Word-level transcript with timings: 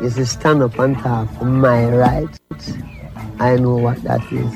is 0.00 0.16
to 0.16 0.26
stand 0.26 0.62
up 0.62 0.78
and 0.78 0.96
talk 0.98 1.30
for 1.38 1.46
my 1.46 1.88
rights. 1.88 2.72
I 3.38 3.56
know 3.56 3.76
what 3.76 4.02
that 4.02 4.20
is. 4.30 4.52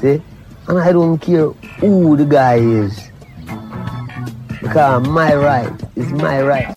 See? 0.00 0.22
And 0.68 0.78
I 0.78 0.92
don't 0.92 1.18
care 1.18 1.48
who 1.80 2.16
the 2.16 2.26
guy 2.26 2.56
is. 2.56 3.10
Because 4.60 5.08
my 5.08 5.34
right 5.34 5.72
is 5.96 6.12
my 6.12 6.42
right. 6.42 6.76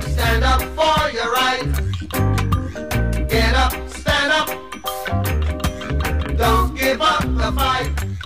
Stand 0.02 0.44
up 0.44 0.60
for 0.76 1.10
your 1.10 1.32
right. 1.32 1.62
Get 3.28 3.54
up, 3.54 3.72
stand 3.88 4.32
up. 4.32 4.48
Don't 6.36 6.74
give 6.76 7.00
up 7.00 7.22
the 7.22 7.52
fight. 7.56 8.17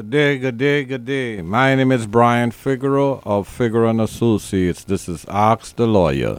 Good 0.00 0.08
day, 0.08 0.38
good 0.38 0.56
day, 0.56 0.84
good 0.84 1.04
day. 1.04 1.42
My 1.42 1.74
name 1.74 1.92
is 1.92 2.06
Brian 2.06 2.52
Figueroa 2.52 3.20
of 3.26 3.46
Figueroa 3.46 3.90
and 3.90 4.00
Associates. 4.00 4.82
This 4.82 5.10
is 5.10 5.26
Ask 5.28 5.76
the 5.76 5.86
Lawyer. 5.86 6.38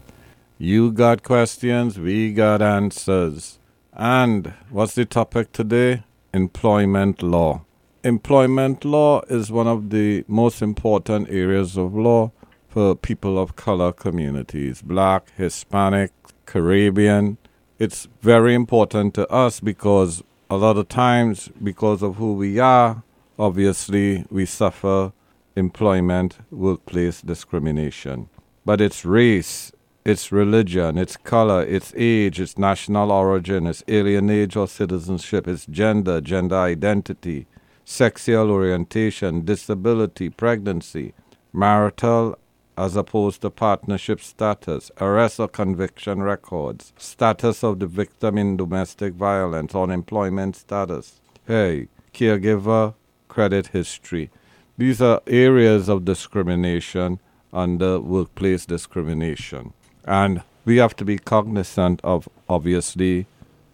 You 0.58 0.92
got 0.92 1.22
questions, 1.22 2.00
we 2.00 2.34
got 2.34 2.64
answers. 2.64 3.59
And 3.94 4.56
what's 4.72 4.95
the 4.95 5.06
topic 5.06 5.52
today? 5.52 6.02
Employment 6.34 7.22
law. 7.22 7.62
Employment 8.04 8.84
law 8.84 9.22
is 9.30 9.52
one 9.52 9.67
of 9.67 9.92
the 9.92 10.26
most 10.28 10.64
important 10.64 11.30
areas 11.30 11.78
of 11.78 11.94
law 11.94 12.32
for 12.67 12.95
people 12.95 13.38
of 13.38 13.56
color 13.56 13.92
communities 13.92 14.82
black, 14.82 15.32
Hispanic, 15.38 16.12
Caribbean. 16.48 17.38
It's 17.78 18.08
very 18.23 18.56
important 18.56 19.14
to 19.14 19.32
us 19.32 19.59
because 19.59 20.23
a 20.50 20.58
lot 20.58 20.78
of 20.78 20.88
times, 20.88 21.52
because 21.62 22.02
of 22.02 22.16
who 22.16 22.34
we 22.34 22.58
are, 22.58 23.04
obviously 23.37 24.25
we 24.29 24.45
suffer 24.45 25.13
employment, 25.55 26.39
workplace 26.51 27.21
discrimination. 27.21 28.29
But 28.65 28.79
it's 28.81 29.05
race, 29.05 29.71
it's 30.05 30.31
religion, 30.31 30.97
it's 30.97 31.17
color, 31.17 31.63
it's 31.63 31.93
age, 31.95 32.39
it's 32.39 32.57
national 32.57 33.11
origin, 33.11 33.67
it's 33.67 33.83
alienage 33.83 34.55
or 34.55 34.67
citizenship, 34.67 35.47
it's 35.47 35.65
gender, 35.65 36.21
gender 36.21 36.55
identity, 36.55 37.47
sexual 37.86 38.52
orientation, 38.52 39.43
disability, 39.45 40.30
pregnancy, 40.30 41.14
marital 41.53 42.37
as 42.77 42.95
opposed 42.95 43.41
to 43.41 43.49
partnership 43.49 44.21
status, 44.21 44.89
arrest 44.99 45.39
or 45.39 45.47
conviction 45.47 46.23
records, 46.23 46.93
status 46.97 47.64
of 47.64 47.80
the 47.80 47.86
victim 47.86 48.37
in 48.37 48.58
domestic 48.58 49.14
violence, 49.14 49.75
unemployment 49.75 50.55
status, 50.55 51.21
hey, 51.45 51.87
caregiver, 52.14 52.95
credit 53.31 53.67
history. 53.67 54.30
These 54.77 55.02
are 55.02 55.21
areas 55.25 55.87
of 55.87 56.03
discrimination 56.03 57.19
under 57.53 57.99
workplace 57.99 58.65
discrimination. 58.65 59.73
And 60.03 60.43
we 60.65 60.77
have 60.77 60.95
to 60.97 61.05
be 61.05 61.17
cognizant 61.17 62.02
of, 62.03 62.27
obviously, 62.49 63.27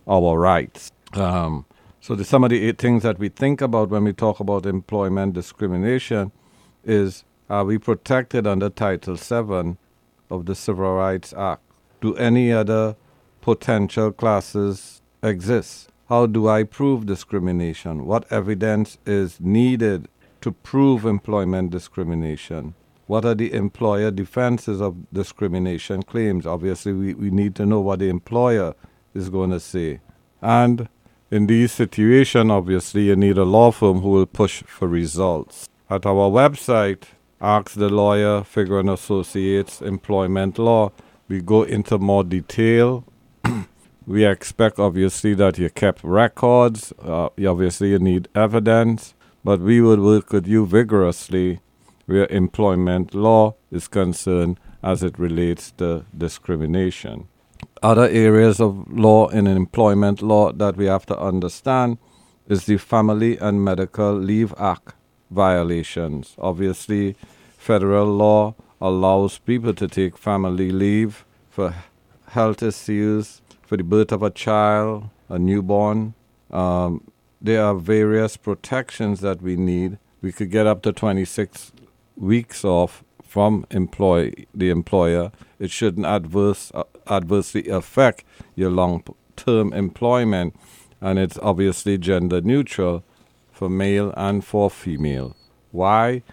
our 0.07 0.38
rights. 0.38 0.91
Um, 1.13 1.66
so, 2.01 2.13
the, 2.13 2.23
some 2.23 2.44
of 2.44 2.51
the 2.51 2.72
things 2.73 3.01
that 3.01 3.17
we 3.17 3.29
think 3.29 3.62
about 3.62 3.90
when 3.90 4.03
we 4.03 4.13
talk 4.13 4.40
about 4.40 4.66
employment 4.67 5.34
discrimination 5.34 6.31
is 6.85 7.23
are 7.50 7.66
we 7.66 7.78
protected 7.79 8.46
under 8.46 8.69
Title 8.69 9.16
VII 9.16 9.78
of 10.29 10.46
the 10.46 10.53
Civil 10.53 10.94
Rights 10.94 11.34
Act? 11.34 11.63
Do 12.01 12.16
any 12.16 12.51
other 12.51 12.96
potential 13.41 14.12
classes 14.12 15.01
exist? 15.23 15.90
How 16.09 16.25
do 16.25 16.47
I 16.47 16.63
prove 16.63 17.06
discrimination? 17.06 18.06
What 18.06 18.31
evidence 18.31 18.97
is 19.06 19.41
needed 19.41 20.07
to 20.40 20.53
prove 20.53 21.06
employment 21.06 21.72
discrimination? 21.72 22.75
What 23.07 23.25
are 23.25 23.35
the 23.35 23.53
employer 23.53 24.09
defenses 24.12 24.79
of 24.81 24.96
discrimination 25.12 26.03
claims? 26.03 26.46
Obviously, 26.46 26.94
we, 26.94 27.13
we 27.13 27.29
need 27.29 27.56
to 27.56 27.66
know 27.66 27.81
what 27.81 28.00
the 28.00 28.07
employer 28.07 28.73
is 29.13 29.29
going 29.29 29.50
to 29.51 29.59
say. 29.59 30.00
And 30.41 30.88
in 31.29 31.47
these 31.47 31.73
situations, 31.73 32.51
obviously, 32.51 33.07
you 33.07 33.17
need 33.17 33.38
a 33.38 33.44
law 33.44 33.72
firm 33.72 34.00
who 34.00 34.09
will 34.09 34.25
push 34.25 34.63
for 34.63 34.88
results. 34.88 35.67
At 35.90 36.06
our 36.06 36.29
website, 36.29 37.03
Ask 37.41 37.73
the 37.73 37.90
Lawyer, 37.90 38.44
Figueroa 38.44 38.79
and 38.79 38.90
Associates, 38.90 39.81
Employment 39.81 40.57
Law, 40.57 40.91
we 41.28 41.41
go 41.41 41.63
into 41.63 42.00
more 42.00 42.23
detail. 42.23 43.03
We 44.07 44.25
expect, 44.25 44.79
obviously, 44.79 45.34
that 45.34 45.57
you 45.57 45.69
kept 45.69 46.01
records. 46.03 46.94
Uh, 47.03 47.28
obviously, 47.45 47.90
you 47.90 48.00
need 48.00 48.29
evidence, 48.34 49.13
but 49.44 49.59
we 49.59 49.81
will 49.81 50.01
work 50.01 50.31
with 50.31 50.47
you 50.47 50.66
vigorously 50.66 51.59
where 52.06 52.25
employment 52.28 53.13
law 53.13 53.56
is 53.69 53.90
concerned 53.90 54.57
as 54.81 55.03
it 55.03 55.19
relates 55.19 55.72
to 55.72 56.06
discrimination. 56.17 57.28
Other 57.84 58.07
areas 58.07 58.62
of 58.62 58.90
law 58.90 59.28
in 59.28 59.46
employment 59.46 60.22
law 60.22 60.53
that 60.53 60.78
we 60.78 60.85
have 60.85 61.06
to 61.07 61.19
understand 61.19 61.97
is 62.47 62.66
the 62.66 62.78
Family 62.78 63.38
and 63.38 63.63
Medical 63.63 64.13
Leave 64.13 64.53
Act 64.57 64.94
violations. 65.29 66.34
Obviously, 66.40 67.17
federal 67.57 68.07
law 68.07 68.56
allows 68.79 69.38
people 69.40 69.73
to 69.73 69.88
take 69.90 70.17
family 70.17 70.72
leave 70.72 71.25
for 71.50 71.75
health 72.29 72.63
issues, 72.63 73.41
for 73.67 73.75
the 73.78 73.83
birth 73.83 74.13
of 74.13 74.23
a 74.23 74.29
child, 74.29 75.09
a 75.28 75.38
newborn. 75.38 76.13
Um, 76.50 77.11
there 77.41 77.63
are 77.63 77.75
various 77.75 78.38
protections 78.38 79.19
that 79.19 79.41
we 79.41 79.57
need. 79.57 80.00
We 80.22 80.31
could 80.31 80.50
get 80.50 80.66
up 80.66 80.81
to 80.83 80.94
26 80.94 81.73
weeks 82.16 82.63
off 82.63 83.03
from 83.22 83.67
employ 83.69 84.31
the 84.55 84.69
employer. 84.69 85.33
It 85.59 85.69
shouldn't 85.69 86.05
adverse 86.05 86.72
uh, 86.73 86.83
adversely 87.07 87.67
affect 87.67 88.23
your 88.55 88.72
long-term 88.72 89.73
employment, 89.73 90.55
and 91.01 91.19
it's 91.19 91.38
obviously 91.41 91.97
gender 91.97 92.39
neutral 92.39 93.03
for 93.51 93.69
male 93.69 94.13
and 94.16 94.45
for 94.45 94.69
female. 94.72 95.35
Why? 95.72 96.23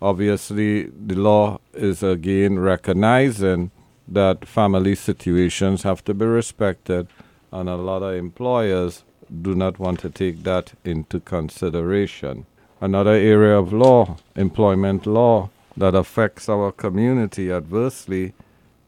Obviously, 0.00 0.84
the 0.84 1.16
law 1.16 1.58
is 1.74 2.02
again 2.02 2.60
recognizing 2.60 3.72
that 4.08 4.46
family 4.46 4.94
situations 4.94 5.82
have 5.82 6.04
to 6.04 6.14
be 6.14 6.26
respected, 6.26 7.08
and 7.52 7.68
a 7.68 7.76
lot 7.76 8.02
of 8.02 8.14
employers 8.14 9.04
do 9.42 9.54
not 9.54 9.78
want 9.78 10.00
to 10.00 10.10
take 10.10 10.42
that 10.44 10.72
into 10.84 11.20
consideration. 11.20 12.46
Another 12.80 13.12
area 13.12 13.58
of 13.58 13.72
law, 13.72 14.16
employment 14.34 15.06
law, 15.06 15.50
that 15.76 15.94
affects 15.94 16.48
our 16.48 16.72
community 16.72 17.50
adversely 17.50 18.32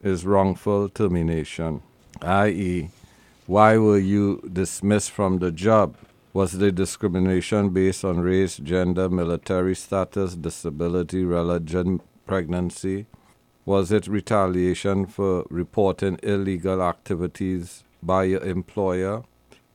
is 0.03 0.25
wrongful 0.25 0.89
termination, 0.89 1.83
i.e., 2.23 2.91
why 3.47 3.79
were 3.79 3.99
you 3.99 4.43
dismissed 4.53 5.11
from 5.11 5.39
the 5.39 5.51
job? 5.51 5.97
Was 6.35 6.53
the 6.53 6.71
discrimination 6.71 7.71
based 7.71 8.05
on 8.05 8.21
race, 8.21 8.59
gender, 8.59 9.09
military 9.09 9.75
status, 9.75 10.35
disability, 10.35 11.25
religion, 11.25 12.03
pregnancy? 12.27 13.07
Was 13.69 13.93
it 13.93 14.07
retaliation 14.07 15.05
for 15.05 15.45
reporting 15.51 16.19
illegal 16.23 16.83
activities 16.83 17.85
by 18.03 18.25
your 18.25 18.43
employer? 18.43 19.25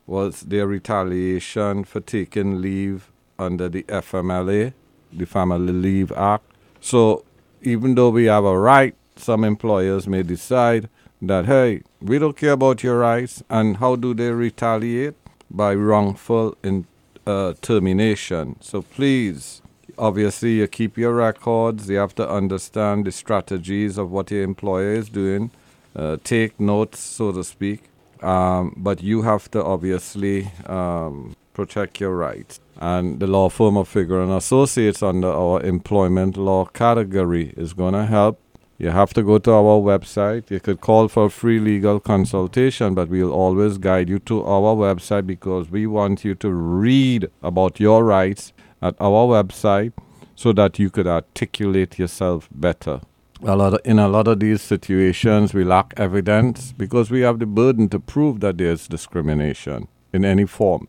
Was 0.04 0.40
there 0.40 0.66
retaliation 0.66 1.84
for 1.84 2.00
taking 2.00 2.60
leave 2.60 3.12
under 3.38 3.68
the 3.68 3.84
FMLA, 3.84 4.72
the 5.12 5.26
Family 5.26 5.72
Leave 5.72 6.10
Act. 6.10 6.44
So 6.80 7.24
even 7.62 7.94
though 7.94 8.10
we 8.10 8.24
have 8.24 8.44
a 8.44 8.58
right 8.58 8.96
some 9.14 9.44
employers 9.44 10.08
may 10.08 10.24
decide 10.24 10.88
that, 11.22 11.46
hey, 11.46 11.82
we 12.00 12.18
don't 12.18 12.36
care 12.36 12.50
about 12.58 12.82
your 12.82 12.98
rights. 12.98 13.44
And 13.48 13.76
how 13.76 13.94
do 13.94 14.12
they 14.12 14.32
retaliate? 14.32 15.14
By 15.48 15.72
wrongful 15.76 16.56
in, 16.64 16.88
uh, 17.28 17.52
termination. 17.62 18.56
So 18.60 18.82
please, 18.82 19.62
obviously, 19.98 20.54
you 20.54 20.66
keep 20.66 20.96
your 20.96 21.14
records. 21.14 21.88
You 21.88 21.96
have 21.98 22.14
to 22.16 22.28
understand 22.28 23.06
the 23.06 23.12
strategies 23.12 23.98
of 23.98 24.10
what 24.10 24.30
your 24.30 24.42
employer 24.42 24.92
is 24.92 25.08
doing. 25.08 25.50
Uh, 25.96 26.16
take 26.24 26.58
notes, 26.58 27.00
so 27.00 27.32
to 27.32 27.44
speak. 27.44 27.90
Um, 28.22 28.74
but 28.76 29.02
you 29.02 29.22
have 29.22 29.50
to 29.50 29.62
obviously 29.62 30.50
um, 30.66 31.36
protect 31.52 32.00
your 32.00 32.16
rights. 32.16 32.60
And 32.78 33.20
the 33.20 33.26
law 33.26 33.48
firm 33.48 33.76
of 33.76 33.88
Figueroa 33.88 34.24
and 34.24 34.32
Associates 34.32 35.02
under 35.02 35.28
our 35.28 35.62
employment 35.62 36.36
law 36.36 36.64
category 36.64 37.54
is 37.56 37.72
going 37.72 37.94
to 37.94 38.06
help. 38.06 38.40
You 38.76 38.90
have 38.90 39.14
to 39.14 39.22
go 39.22 39.38
to 39.38 39.52
our 39.52 39.80
website. 39.80 40.50
You 40.50 40.58
could 40.58 40.80
call 40.80 41.06
for 41.06 41.30
free 41.30 41.60
legal 41.60 42.00
consultation, 42.00 42.94
but 42.94 43.08
we'll 43.08 43.32
always 43.32 43.78
guide 43.78 44.08
you 44.08 44.18
to 44.20 44.44
our 44.44 44.74
website 44.74 45.26
because 45.26 45.70
we 45.70 45.86
want 45.86 46.24
you 46.24 46.34
to 46.36 46.50
read 46.50 47.30
about 47.42 47.78
your 47.78 48.04
rights 48.04 48.52
at 48.84 48.94
our 49.00 49.26
website 49.26 49.92
so 50.36 50.52
that 50.52 50.78
you 50.78 50.90
could 50.90 51.06
articulate 51.06 51.98
yourself 51.98 52.48
better. 52.52 53.00
A 53.42 53.56
lot 53.56 53.74
of, 53.74 53.80
in 53.84 53.98
a 53.98 54.08
lot 54.08 54.28
of 54.28 54.40
these 54.40 54.62
situations, 54.62 55.54
we 55.54 55.64
lack 55.64 55.94
evidence 55.96 56.72
because 56.72 57.10
we 57.10 57.22
have 57.22 57.38
the 57.38 57.46
burden 57.46 57.88
to 57.88 57.98
prove 57.98 58.40
that 58.40 58.58
there's 58.58 58.86
discrimination 58.86 59.88
in 60.12 60.24
any 60.24 60.46
form 60.46 60.88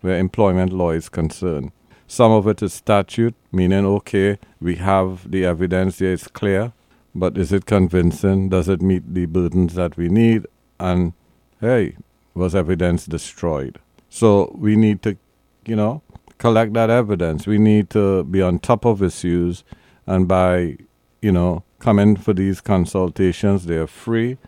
where 0.00 0.18
employment 0.18 0.72
law 0.72 0.90
is 0.90 1.08
concerned. 1.08 1.72
Some 2.08 2.32
of 2.32 2.46
it 2.46 2.62
is 2.62 2.72
statute, 2.74 3.34
meaning, 3.50 3.86
okay, 3.86 4.38
we 4.60 4.76
have 4.76 5.30
the 5.30 5.44
evidence 5.44 5.98
there, 5.98 6.12
it's 6.12 6.28
clear, 6.28 6.72
but 7.14 7.38
is 7.38 7.52
it 7.52 7.66
convincing? 7.66 8.48
Does 8.48 8.68
it 8.68 8.82
meet 8.82 9.14
the 9.14 9.26
burdens 9.26 9.74
that 9.74 9.96
we 9.96 10.08
need? 10.08 10.46
And 10.78 11.12
hey, 11.60 11.96
was 12.34 12.54
evidence 12.54 13.06
destroyed? 13.06 13.78
So 14.08 14.54
we 14.56 14.76
need 14.76 15.02
to, 15.02 15.16
you 15.64 15.76
know, 15.76 16.02
collect 16.38 16.72
that 16.74 16.90
evidence. 16.90 17.46
We 17.46 17.58
need 17.58 17.90
to 17.90 18.24
be 18.24 18.42
on 18.42 18.58
top 18.58 18.84
of 18.84 19.02
issues, 19.02 19.64
and 20.06 20.26
by, 20.28 20.78
you 21.22 21.32
know, 21.32 21.64
coming 21.78 22.16
for 22.16 22.32
these 22.32 22.60
consultations, 22.60 23.66
they're 23.66 23.86
free 23.86 24.38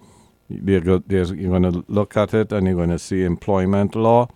You're 0.48 0.80
going 0.80 1.62
to 1.62 1.84
look 1.86 2.16
at 2.16 2.34
it 2.34 2.52
and 2.52 2.66
you're 2.66 2.76
going 2.76 2.90
to 2.90 2.98
see 2.98 3.22
employment 3.22 3.94
law. 3.94 4.26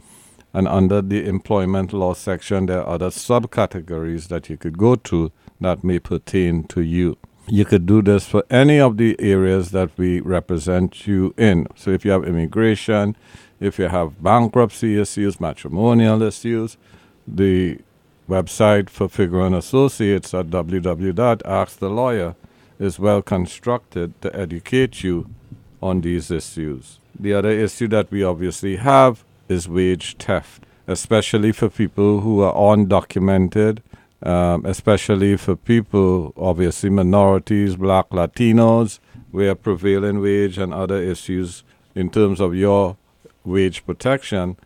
And 0.53 0.69
under 0.69 1.03
the 1.03 1.27
employment 1.27 1.93
law 1.93 2.15
section, 2.15 2.67
there 2.67 2.83
are 2.83 2.95
other 2.95 3.09
subcategories 3.09 4.29
that 4.29 4.49
you 4.49 4.57
could 4.57 4.79
go 4.79 4.95
to 4.95 5.33
that 5.61 5.83
may 5.83 5.99
pertain 5.99 6.63
to 6.69 6.83
you. 6.83 7.17
You 7.47 7.65
could 7.67 7.85
do 7.85 8.01
this 8.01 8.27
for 8.27 8.43
any 8.49 8.81
of 8.81 8.97
the 8.97 9.17
areas 9.21 9.71
that 9.73 9.91
we 9.99 10.21
represent 10.21 11.07
you 11.07 11.35
in. 11.37 11.67
So 11.77 11.91
if 11.91 12.05
you 12.05 12.11
have 12.11 12.25
immigration, 12.25 13.17
if 13.61 13.79
you 13.79 13.89
have 13.89 14.23
bankruptcy 14.23 14.99
issues, 14.99 15.39
matrimonial 15.41 16.23
issues, 16.23 16.79
the 17.29 17.79
website 18.29 18.89
for 18.89 19.09
Figueroa 19.09 19.47
and 19.47 19.57
Associates 19.57 20.33
at 20.33 20.47
www.askthelawyer 20.47 22.35
is 22.79 22.99
well 22.99 23.21
constructed 23.23 24.21
to 24.23 24.35
educate 24.35 25.05
you 25.05 25.29
on 25.83 26.01
these 26.01 26.31
issues. 26.31 26.99
The 27.19 27.35
other 27.35 27.51
issue 27.51 27.89
that 27.89 28.11
we 28.11 28.25
obviously 28.25 28.77
have 28.77 29.23
is 29.49 29.69
wage 29.69 30.17
theft, 30.17 30.65
especially 30.87 31.53
for 31.53 31.69
people 31.69 32.21
who 32.21 32.41
are 32.41 32.55
undocumented, 32.55 33.81
um, 34.25 34.65
especially 34.65 35.37
for 35.37 35.55
people, 35.55 36.33
obviously 36.37 36.91
minorities, 36.91 37.77
black 37.77 38.09
Latinos, 38.09 38.99
where 39.31 39.55
prevailing 39.55 40.21
wage 40.21 40.59
and 40.59 40.73
other 40.73 41.01
issues 41.01 41.63
in 41.95 42.11
terms 42.11 42.41
of 42.41 42.55
your 42.55 42.97
wage 43.45 43.85
protection 43.85 44.57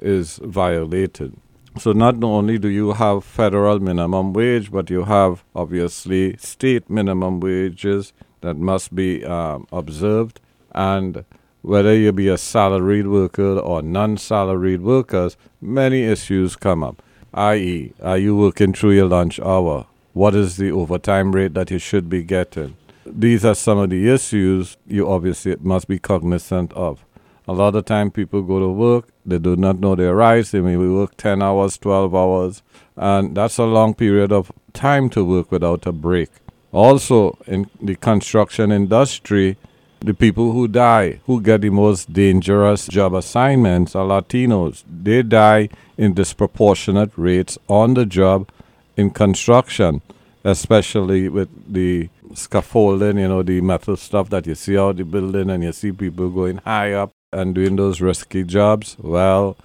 is 0.00 0.40
violated. 0.42 1.36
So 1.78 1.92
not 1.92 2.22
only 2.24 2.58
do 2.58 2.68
you 2.68 2.92
have 2.92 3.24
federal 3.24 3.80
minimum 3.80 4.32
wage, 4.32 4.70
but 4.70 4.90
you 4.90 5.04
have 5.04 5.44
obviously 5.54 6.36
state 6.38 6.88
minimum 6.90 7.40
wages 7.40 8.12
that 8.40 8.56
must 8.56 8.94
be 8.94 9.24
um, 9.24 9.66
observed. 9.72 10.40
And 10.74 11.24
whether 11.62 11.94
you 11.94 12.12
be 12.12 12.28
a 12.28 12.38
salaried 12.38 13.06
worker 13.06 13.58
or 13.58 13.82
non-salaried 13.82 14.82
workers, 14.82 15.36
many 15.60 16.02
issues 16.02 16.56
come 16.56 16.82
up. 16.82 17.02
I.e., 17.34 17.94
are 18.02 18.18
you 18.18 18.36
working 18.36 18.74
through 18.74 18.92
your 18.92 19.08
lunch 19.08 19.40
hour? 19.40 19.86
What 20.12 20.34
is 20.34 20.58
the 20.58 20.70
overtime 20.70 21.32
rate 21.32 21.54
that 21.54 21.70
you 21.70 21.78
should 21.78 22.10
be 22.10 22.22
getting? 22.22 22.76
These 23.06 23.44
are 23.44 23.54
some 23.54 23.78
of 23.78 23.90
the 23.90 24.10
issues 24.10 24.76
you 24.86 25.08
obviously 25.08 25.56
must 25.60 25.88
be 25.88 25.98
cognizant 25.98 26.72
of. 26.74 27.04
A 27.48 27.52
lot 27.52 27.74
of 27.74 27.86
time 27.86 28.10
people 28.10 28.42
go 28.42 28.60
to 28.60 28.68
work, 28.68 29.08
they 29.24 29.38
do 29.38 29.56
not 29.56 29.80
know 29.80 29.94
their 29.94 30.14
rights. 30.14 30.50
They 30.50 30.60
may 30.60 30.76
work 30.76 31.16
10 31.16 31.42
hours, 31.42 31.78
12 31.78 32.14
hours, 32.14 32.62
and 32.96 33.34
that's 33.34 33.58
a 33.58 33.64
long 33.64 33.94
period 33.94 34.30
of 34.30 34.52
time 34.74 35.08
to 35.10 35.24
work 35.24 35.50
without 35.50 35.86
a 35.86 35.92
break. 35.92 36.28
Also, 36.70 37.38
in 37.46 37.68
the 37.80 37.96
construction 37.96 38.70
industry, 38.70 39.56
the 40.04 40.14
people 40.14 40.52
who 40.52 40.68
die, 40.68 41.20
who 41.26 41.40
get 41.40 41.60
the 41.60 41.70
most 41.70 42.12
dangerous 42.12 42.86
job 42.86 43.14
assignments, 43.14 43.94
are 43.94 44.04
Latinos. 44.04 44.82
They 44.90 45.22
die 45.22 45.68
in 45.96 46.14
disproportionate 46.14 47.12
rates 47.16 47.58
on 47.68 47.94
the 47.94 48.04
job 48.04 48.48
in 48.96 49.10
construction, 49.10 50.02
especially 50.44 51.28
with 51.28 51.48
the 51.72 52.08
scaffolding, 52.34 53.18
you 53.18 53.28
know, 53.28 53.42
the 53.42 53.60
metal 53.60 53.96
stuff 53.96 54.28
that 54.30 54.46
you 54.46 54.54
see 54.54 54.76
out 54.76 54.96
the 54.96 55.04
building, 55.04 55.50
and 55.50 55.62
you 55.62 55.72
see 55.72 55.92
people 55.92 56.30
going 56.30 56.58
high 56.58 56.92
up 56.92 57.12
and 57.32 57.54
doing 57.54 57.76
those 57.76 58.00
risky 58.00 58.42
jobs, 58.42 58.96
well, 58.98 59.56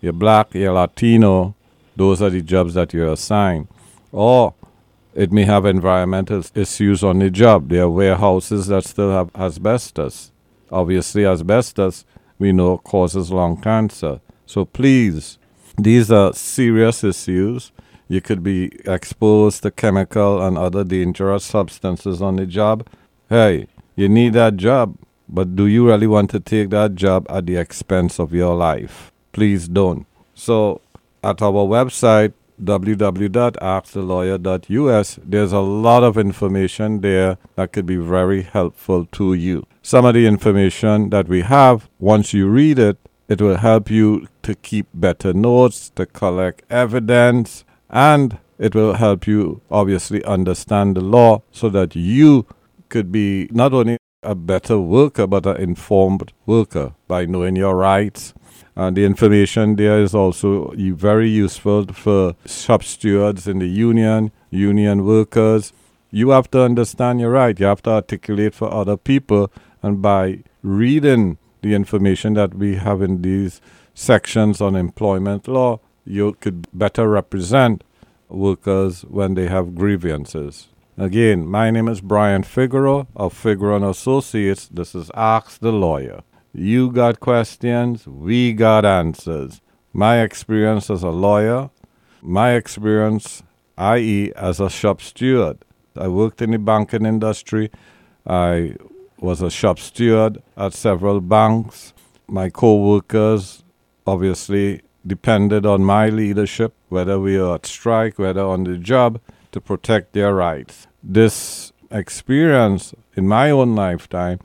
you're 0.00 0.12
black, 0.12 0.54
you're 0.54 0.72
Latino, 0.72 1.54
those 1.96 2.20
are 2.20 2.30
the 2.30 2.42
jobs 2.42 2.74
that 2.74 2.92
you're 2.92 3.12
assigned. 3.12 3.68
Or 4.12 4.54
it 5.14 5.30
may 5.30 5.44
have 5.44 5.64
environmental 5.64 6.42
issues 6.54 7.04
on 7.04 7.20
the 7.20 7.30
job. 7.30 7.68
There 7.68 7.84
are 7.84 7.90
warehouses 7.90 8.66
that 8.66 8.84
still 8.84 9.12
have 9.12 9.30
asbestos. 9.36 10.32
Obviously, 10.70 11.24
asbestos, 11.24 12.04
we 12.38 12.52
know, 12.52 12.78
causes 12.78 13.30
lung 13.30 13.60
cancer. 13.60 14.20
So 14.44 14.64
please, 14.64 15.38
these 15.78 16.10
are 16.10 16.32
serious 16.32 17.04
issues. 17.04 17.70
You 18.08 18.20
could 18.20 18.42
be 18.42 18.72
exposed 18.84 19.62
to 19.62 19.70
chemical 19.70 20.42
and 20.44 20.58
other 20.58 20.84
dangerous 20.84 21.44
substances 21.44 22.20
on 22.20 22.36
the 22.36 22.46
job. 22.46 22.86
Hey, 23.28 23.68
you 23.94 24.08
need 24.08 24.32
that 24.32 24.56
job. 24.56 24.98
But 25.28 25.56
do 25.56 25.66
you 25.66 25.86
really 25.86 26.06
want 26.06 26.30
to 26.30 26.40
take 26.40 26.70
that 26.70 26.96
job 26.96 27.26
at 27.30 27.46
the 27.46 27.56
expense 27.56 28.18
of 28.18 28.34
your 28.34 28.54
life? 28.54 29.10
Please 29.32 29.68
don't. 29.68 30.06
So, 30.34 30.80
at 31.22 31.40
our 31.40 31.52
website, 31.52 32.34
www.askthelawyer.us, 32.62 35.18
there's 35.24 35.52
a 35.52 35.60
lot 35.60 36.02
of 36.02 36.16
information 36.16 37.00
there 37.00 37.38
that 37.56 37.72
could 37.72 37.86
be 37.86 37.96
very 37.96 38.42
helpful 38.42 39.06
to 39.06 39.34
you. 39.34 39.66
Some 39.82 40.04
of 40.04 40.14
the 40.14 40.26
information 40.26 41.10
that 41.10 41.28
we 41.28 41.42
have, 41.42 41.88
once 41.98 42.32
you 42.32 42.48
read 42.48 42.78
it, 42.78 42.98
it 43.28 43.40
will 43.40 43.56
help 43.56 43.90
you 43.90 44.28
to 44.42 44.54
keep 44.54 44.86
better 44.94 45.32
notes, 45.32 45.90
to 45.96 46.06
collect 46.06 46.62
evidence, 46.70 47.64
and 47.90 48.38
it 48.58 48.74
will 48.74 48.94
help 48.94 49.26
you 49.26 49.60
obviously 49.70 50.24
understand 50.24 50.96
the 50.96 51.00
law 51.00 51.42
so 51.50 51.68
that 51.70 51.96
you 51.96 52.46
could 52.88 53.10
be 53.10 53.48
not 53.50 53.72
only 53.72 53.96
a 54.22 54.34
better 54.34 54.78
worker, 54.78 55.26
but 55.26 55.46
an 55.46 55.56
informed 55.56 56.32
worker 56.46 56.94
by 57.08 57.26
knowing 57.26 57.56
your 57.56 57.76
rights. 57.76 58.32
And 58.76 58.96
the 58.96 59.04
information 59.04 59.76
there 59.76 60.00
is 60.00 60.14
also 60.14 60.72
very 60.76 61.28
useful 61.28 61.86
for 61.86 62.34
shop 62.44 62.82
stewards 62.82 63.46
in 63.46 63.60
the 63.60 63.68
union, 63.68 64.32
union 64.50 65.04
workers. 65.04 65.72
You 66.10 66.30
have 66.30 66.50
to 66.50 66.62
understand 66.62 67.20
your 67.20 67.30
right. 67.30 67.58
You 67.58 67.66
have 67.66 67.82
to 67.82 67.90
articulate 67.90 68.54
for 68.54 68.72
other 68.72 68.96
people. 68.96 69.52
And 69.82 70.02
by 70.02 70.42
reading 70.62 71.38
the 71.62 71.74
information 71.74 72.34
that 72.34 72.54
we 72.54 72.76
have 72.76 73.00
in 73.00 73.22
these 73.22 73.60
sections 73.94 74.60
on 74.60 74.74
employment 74.74 75.46
law, 75.46 75.80
you 76.04 76.36
could 76.40 76.66
better 76.72 77.08
represent 77.08 77.84
workers 78.28 79.02
when 79.02 79.34
they 79.34 79.46
have 79.46 79.74
grievances. 79.74 80.68
Again, 80.98 81.46
my 81.46 81.70
name 81.70 81.88
is 81.88 82.00
Brian 82.00 82.42
Figueroa 82.42 83.06
of 83.16 83.32
Figueroa 83.32 83.88
Associates. 83.88 84.68
This 84.68 84.94
is 84.94 85.10
Ask 85.14 85.60
the 85.60 85.72
Lawyer. 85.72 86.22
You 86.56 86.92
got 86.92 87.18
questions, 87.18 88.06
we 88.06 88.52
got 88.52 88.84
answers. 88.84 89.60
My 89.92 90.20
experience 90.20 90.88
as 90.88 91.02
a 91.02 91.10
lawyer, 91.10 91.70
my 92.22 92.52
experience, 92.52 93.42
i.e., 93.76 94.32
as 94.36 94.60
a 94.60 94.70
shop 94.70 95.00
steward. 95.00 95.58
I 95.96 96.06
worked 96.06 96.40
in 96.40 96.52
the 96.52 96.58
banking 96.58 97.06
industry. 97.06 97.72
I 98.24 98.76
was 99.18 99.42
a 99.42 99.50
shop 99.50 99.80
steward 99.80 100.40
at 100.56 100.74
several 100.74 101.20
banks. 101.20 101.92
My 102.28 102.50
co 102.50 102.76
workers 102.76 103.64
obviously 104.06 104.82
depended 105.04 105.66
on 105.66 105.82
my 105.82 106.08
leadership, 106.08 106.72
whether 106.88 107.18
we 107.18 107.36
were 107.36 107.56
at 107.56 107.66
strike, 107.66 108.16
whether 108.16 108.44
on 108.44 108.62
the 108.62 108.78
job, 108.78 109.20
to 109.50 109.60
protect 109.60 110.12
their 110.12 110.32
rights. 110.32 110.86
This 111.02 111.72
experience 111.90 112.94
in 113.16 113.26
my 113.26 113.50
own 113.50 113.74
lifetime 113.74 114.38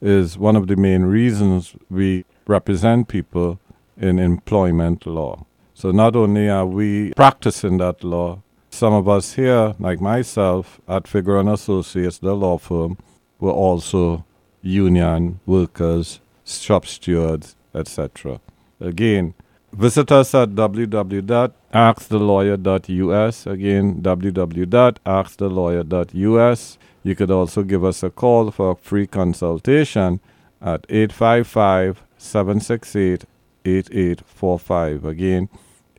is 0.00 0.38
one 0.38 0.56
of 0.56 0.66
the 0.66 0.76
main 0.76 1.02
reasons 1.02 1.76
we 1.90 2.24
represent 2.46 3.08
people 3.08 3.60
in 3.96 4.18
employment 4.18 5.06
law. 5.06 5.44
So 5.74 5.90
not 5.90 6.16
only 6.16 6.48
are 6.48 6.64
we 6.66 7.12
practicing 7.14 7.78
that 7.78 8.04
law, 8.04 8.42
some 8.70 8.92
of 8.92 9.08
us 9.08 9.34
here, 9.34 9.74
like 9.78 10.00
myself 10.00 10.80
at 10.88 11.14
and 11.14 11.48
Associates, 11.48 12.18
the 12.18 12.34
law 12.34 12.58
firm, 12.58 12.98
were 13.38 13.52
also 13.52 14.24
union 14.62 15.38
workers, 15.46 16.20
shop 16.44 16.86
stewards, 16.86 17.54
etc. 17.74 18.40
Again, 18.80 19.34
visit 19.72 20.12
us 20.12 20.34
at 20.34 20.50
www.askthelawyer.us. 20.50 23.46
Again, 23.46 24.02
www.askthelawyer.us. 24.02 26.78
You 27.02 27.14
could 27.14 27.30
also 27.30 27.62
give 27.62 27.84
us 27.84 28.02
a 28.02 28.10
call 28.10 28.50
for 28.50 28.72
a 28.72 28.76
free 28.76 29.06
consultation 29.06 30.20
at 30.60 30.84
855 30.88 32.02
768 32.18 33.24
8845. 33.64 35.04
Again, 35.04 35.48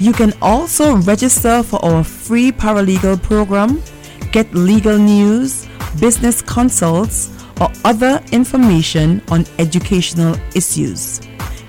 You 0.00 0.12
can 0.12 0.32
also 0.40 0.96
register 0.98 1.64
for 1.64 1.84
our 1.84 2.04
free 2.04 2.52
paralegal 2.52 3.20
program, 3.22 3.82
get 4.30 4.54
legal 4.54 4.96
news, 4.96 5.66
business 5.98 6.40
consults, 6.40 7.30
or 7.60 7.68
other 7.84 8.22
information 8.30 9.20
on 9.30 9.44
educational 9.58 10.36
issues. 10.54 11.20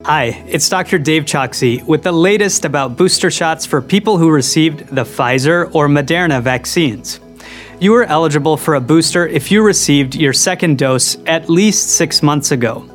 Hi, 0.06 0.44
it's 0.46 0.68
Dr. 0.68 0.98
Dave 0.98 1.24
Chokshi 1.24 1.84
with 1.84 2.04
the 2.04 2.12
latest 2.12 2.64
about 2.64 2.96
booster 2.96 3.28
shots 3.28 3.66
for 3.66 3.82
people 3.82 4.18
who 4.18 4.30
received 4.30 4.86
the 4.94 5.02
Pfizer 5.02 5.68
or 5.74 5.88
Moderna 5.88 6.40
vaccines. 6.40 7.18
You 7.80 7.92
are 7.96 8.04
eligible 8.04 8.56
for 8.56 8.76
a 8.76 8.80
booster 8.80 9.26
if 9.26 9.50
you 9.50 9.64
received 9.64 10.14
your 10.14 10.32
second 10.32 10.78
dose 10.78 11.16
at 11.26 11.50
least 11.50 11.90
six 11.90 12.22
months 12.22 12.52
ago, 12.52 12.88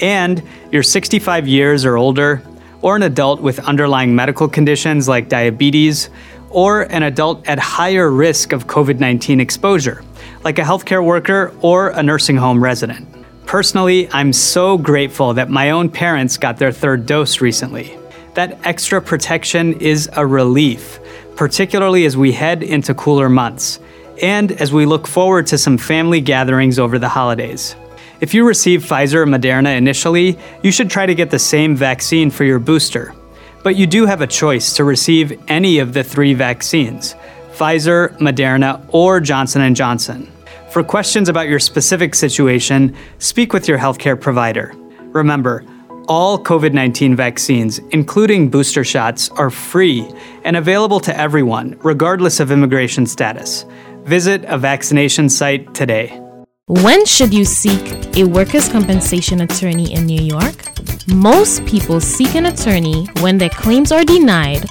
and 0.00 0.42
you're 0.70 0.82
65 0.82 1.46
years 1.46 1.84
or 1.84 1.96
older, 1.96 2.42
or 2.82 2.96
an 2.96 3.02
adult 3.02 3.40
with 3.40 3.58
underlying 3.60 4.14
medical 4.14 4.48
conditions 4.48 5.08
like 5.08 5.28
diabetes, 5.28 6.10
or 6.50 6.82
an 6.82 7.02
adult 7.02 7.46
at 7.48 7.58
higher 7.58 8.10
risk 8.10 8.52
of 8.52 8.66
COVID 8.66 8.98
19 8.98 9.40
exposure, 9.40 10.02
like 10.44 10.58
a 10.58 10.62
healthcare 10.62 11.04
worker 11.04 11.52
or 11.60 11.90
a 11.90 12.02
nursing 12.02 12.36
home 12.36 12.62
resident. 12.62 13.06
Personally, 13.46 14.08
I'm 14.10 14.32
so 14.32 14.76
grateful 14.76 15.34
that 15.34 15.50
my 15.50 15.70
own 15.70 15.88
parents 15.88 16.36
got 16.36 16.58
their 16.58 16.72
third 16.72 17.06
dose 17.06 17.40
recently. 17.40 17.96
That 18.34 18.58
extra 18.64 19.00
protection 19.00 19.80
is 19.80 20.10
a 20.14 20.26
relief, 20.26 20.98
particularly 21.36 22.06
as 22.06 22.16
we 22.16 22.32
head 22.32 22.62
into 22.62 22.92
cooler 22.94 23.28
months 23.28 23.78
and 24.20 24.52
as 24.52 24.72
we 24.72 24.86
look 24.86 25.06
forward 25.06 25.46
to 25.48 25.58
some 25.58 25.78
family 25.78 26.20
gatherings 26.20 26.78
over 26.78 26.98
the 26.98 27.08
holidays. 27.08 27.76
If 28.20 28.32
you 28.32 28.46
receive 28.46 28.82
Pfizer 28.82 29.16
or 29.16 29.26
Moderna 29.26 29.76
initially, 29.76 30.38
you 30.62 30.72
should 30.72 30.88
try 30.88 31.04
to 31.04 31.14
get 31.14 31.30
the 31.30 31.38
same 31.38 31.76
vaccine 31.76 32.30
for 32.30 32.44
your 32.44 32.58
booster. 32.58 33.14
But 33.62 33.76
you 33.76 33.86
do 33.86 34.06
have 34.06 34.22
a 34.22 34.26
choice 34.26 34.74
to 34.74 34.84
receive 34.84 35.38
any 35.48 35.80
of 35.80 35.92
the 35.92 36.02
three 36.02 36.32
vaccines: 36.32 37.14
Pfizer, 37.52 38.16
Moderna, 38.18 38.84
or 38.88 39.20
Johnson 39.20 39.74
& 39.74 39.76
Johnson. 39.76 40.32
For 40.70 40.82
questions 40.82 41.28
about 41.28 41.48
your 41.48 41.58
specific 41.58 42.14
situation, 42.14 42.94
speak 43.18 43.52
with 43.52 43.68
your 43.68 43.78
healthcare 43.78 44.18
provider. 44.18 44.72
Remember, 45.12 45.64
all 46.08 46.38
COVID 46.38 46.72
19 46.72 47.16
vaccines, 47.16 47.80
including 47.90 48.48
booster 48.48 48.84
shots, 48.84 49.28
are 49.30 49.50
free 49.50 50.08
and 50.44 50.56
available 50.56 51.00
to 51.00 51.18
everyone, 51.18 51.76
regardless 51.82 52.40
of 52.40 52.50
immigration 52.50 53.04
status. 53.04 53.66
Visit 54.04 54.44
a 54.44 54.56
vaccination 54.56 55.28
site 55.28 55.74
today. 55.74 56.25
When 56.68 57.06
should 57.06 57.32
you 57.32 57.44
seek 57.44 58.16
a 58.16 58.24
workers' 58.24 58.68
compensation 58.68 59.42
attorney 59.42 59.94
in 59.94 60.04
New 60.04 60.20
York? 60.20 60.64
Most 61.06 61.64
people 61.64 62.00
seek 62.00 62.34
an 62.34 62.46
attorney 62.46 63.06
when 63.20 63.38
their 63.38 63.50
claims 63.50 63.92
are 63.92 64.02
denied 64.02 64.64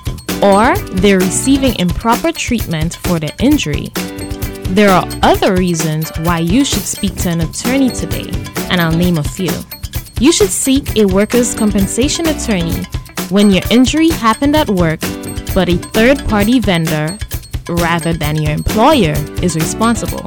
or 0.43 0.75
they're 0.99 1.19
receiving 1.19 1.79
improper 1.79 2.33
treatment 2.33 2.95
for 2.95 3.17
their 3.17 3.31
injury. 3.39 3.93
There 4.75 4.89
are 4.89 5.07
other 5.23 5.55
reasons 5.55 6.11
why 6.23 6.39
you 6.39 6.65
should 6.65 6.83
speak 6.83 7.15
to 7.19 7.29
an 7.29 7.39
attorney 7.39 7.89
today, 7.91 8.29
and 8.69 8.81
I'll 8.81 8.91
name 8.91 9.17
a 9.17 9.23
few. 9.23 9.53
You 10.19 10.33
should 10.33 10.49
seek 10.49 10.97
a 10.97 11.05
workers' 11.05 11.55
compensation 11.55 12.27
attorney 12.27 12.83
when 13.29 13.51
your 13.51 13.63
injury 13.71 14.09
happened 14.09 14.57
at 14.57 14.69
work, 14.69 14.99
but 15.53 15.69
a 15.69 15.77
third 15.77 16.27
party 16.27 16.59
vendor, 16.59 17.17
rather 17.69 18.11
than 18.11 18.35
your 18.35 18.51
employer, 18.51 19.15
is 19.41 19.55
responsible. 19.55 20.25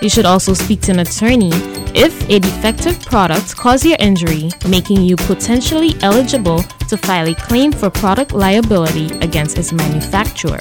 You 0.00 0.08
should 0.08 0.24
also 0.24 0.54
speak 0.54 0.80
to 0.82 0.92
an 0.92 1.00
attorney 1.00 1.50
if 1.94 2.26
a 2.30 2.38
defective 2.38 2.98
product 3.02 3.54
caused 3.54 3.84
your 3.84 3.98
injury, 4.00 4.48
making 4.66 5.02
you 5.02 5.14
potentially 5.14 5.94
eligible 6.00 6.62
to 6.88 6.96
file 6.96 7.28
a 7.28 7.34
claim 7.34 7.70
for 7.70 7.90
product 7.90 8.32
liability 8.32 9.10
against 9.18 9.58
its 9.58 9.72
manufacturer. 9.72 10.60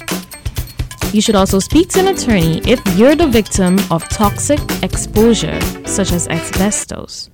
You 1.13 1.21
should 1.21 1.35
also 1.35 1.59
speak 1.59 1.87
to 1.89 2.01
an 2.01 2.07
attorney 2.09 2.59
if 2.67 2.81
you're 2.97 3.15
the 3.15 3.27
victim 3.27 3.79
of 3.89 4.07
toxic 4.09 4.59
exposure, 4.83 5.59
such 5.85 6.11
as 6.11 6.27
asbestos. 6.27 7.29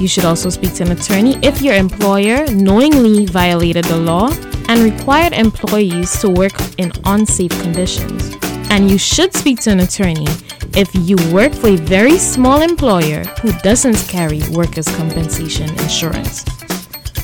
You 0.00 0.08
should 0.08 0.24
also 0.24 0.48
speak 0.48 0.74
to 0.76 0.84
an 0.84 0.92
attorney 0.92 1.38
if 1.42 1.60
your 1.60 1.74
employer 1.74 2.46
knowingly 2.46 3.26
violated 3.26 3.84
the 3.84 3.98
law 3.98 4.30
and 4.68 4.80
required 4.80 5.34
employees 5.34 6.18
to 6.20 6.30
work 6.30 6.54
in 6.78 6.90
unsafe 7.04 7.50
conditions. 7.60 8.34
And 8.70 8.90
you 8.90 8.96
should 8.96 9.34
speak 9.34 9.60
to 9.62 9.70
an 9.70 9.80
attorney 9.80 10.26
if 10.78 10.94
you 10.94 11.16
work 11.34 11.52
for 11.52 11.70
a 11.70 11.76
very 11.76 12.16
small 12.18 12.62
employer 12.62 13.24
who 13.42 13.50
doesn't 13.64 13.96
carry 14.06 14.40
workers' 14.52 14.86
compensation 14.96 15.68
insurance. 15.80 16.44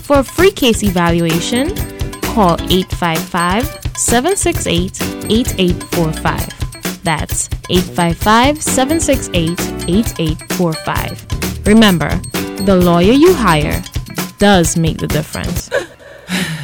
For 0.03 0.19
a 0.19 0.25
free 0.25 0.51
case 0.51 0.83
evaluation, 0.83 1.69
call 2.21 2.61
855 2.63 3.65
768 3.97 5.01
8845. 5.31 7.05
That's 7.05 7.49
855 7.71 8.61
768 8.61 9.61
8845. 9.89 11.67
Remember, 11.69 12.11
the 12.65 12.75
lawyer 12.75 13.13
you 13.13 13.33
hire 13.35 13.81
does 14.39 14.77
make 14.77 14.99
the 14.99 15.07
difference. 15.07 15.71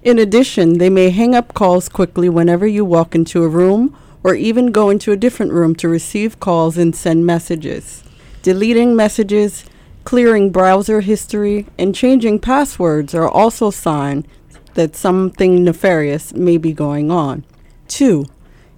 In 0.03 0.19
addition, 0.19 0.77
they 0.77 0.91
may 0.91 1.09
hang 1.09 1.33
up 1.33 1.55
calls 1.55 1.89
quickly 1.89 2.29
whenever 2.29 2.67
you 2.67 2.85
walk 2.85 3.15
into 3.15 3.43
a 3.43 3.47
room 3.47 3.97
or 4.21 4.35
even 4.35 4.71
go 4.71 4.91
into 4.91 5.11
a 5.11 5.17
different 5.17 5.51
room 5.51 5.73
to 5.77 5.89
receive 5.89 6.39
calls 6.39 6.77
and 6.77 6.95
send 6.95 7.25
messages. 7.25 8.03
Deleting 8.43 8.95
messages, 8.95 9.65
clearing 10.07 10.49
browser 10.49 11.01
history, 11.01 11.65
and 11.77 11.93
changing 11.93 12.39
passwords 12.39 13.13
are 13.13 13.27
also 13.27 13.69
signs 13.69 14.25
that 14.73 14.95
something 14.95 15.65
nefarious 15.65 16.33
may 16.33 16.57
be 16.57 16.71
going 16.71 17.11
on. 17.11 17.43
2. 17.89 18.25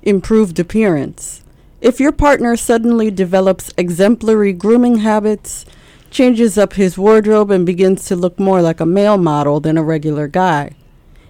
Improved 0.02 0.58
appearance. 0.58 1.44
If 1.82 2.00
your 2.00 2.12
partner 2.12 2.58
suddenly 2.58 3.12
develops 3.12 3.72
exemplary 3.78 4.54
grooming 4.54 4.98
habits, 4.98 5.68
changes 6.10 6.58
up 6.58 6.74
his 6.74 6.98
wardrobe, 6.98 7.52
and 7.52 7.64
begins 7.64 8.06
to 8.06 8.16
look 8.16 8.40
more 8.40 8.64
like 8.64 8.80
a 8.80 8.86
male 8.88 9.20
model 9.20 9.60
than 9.60 9.78
a 9.78 9.84
regular 9.84 10.28
guy, 10.28 10.72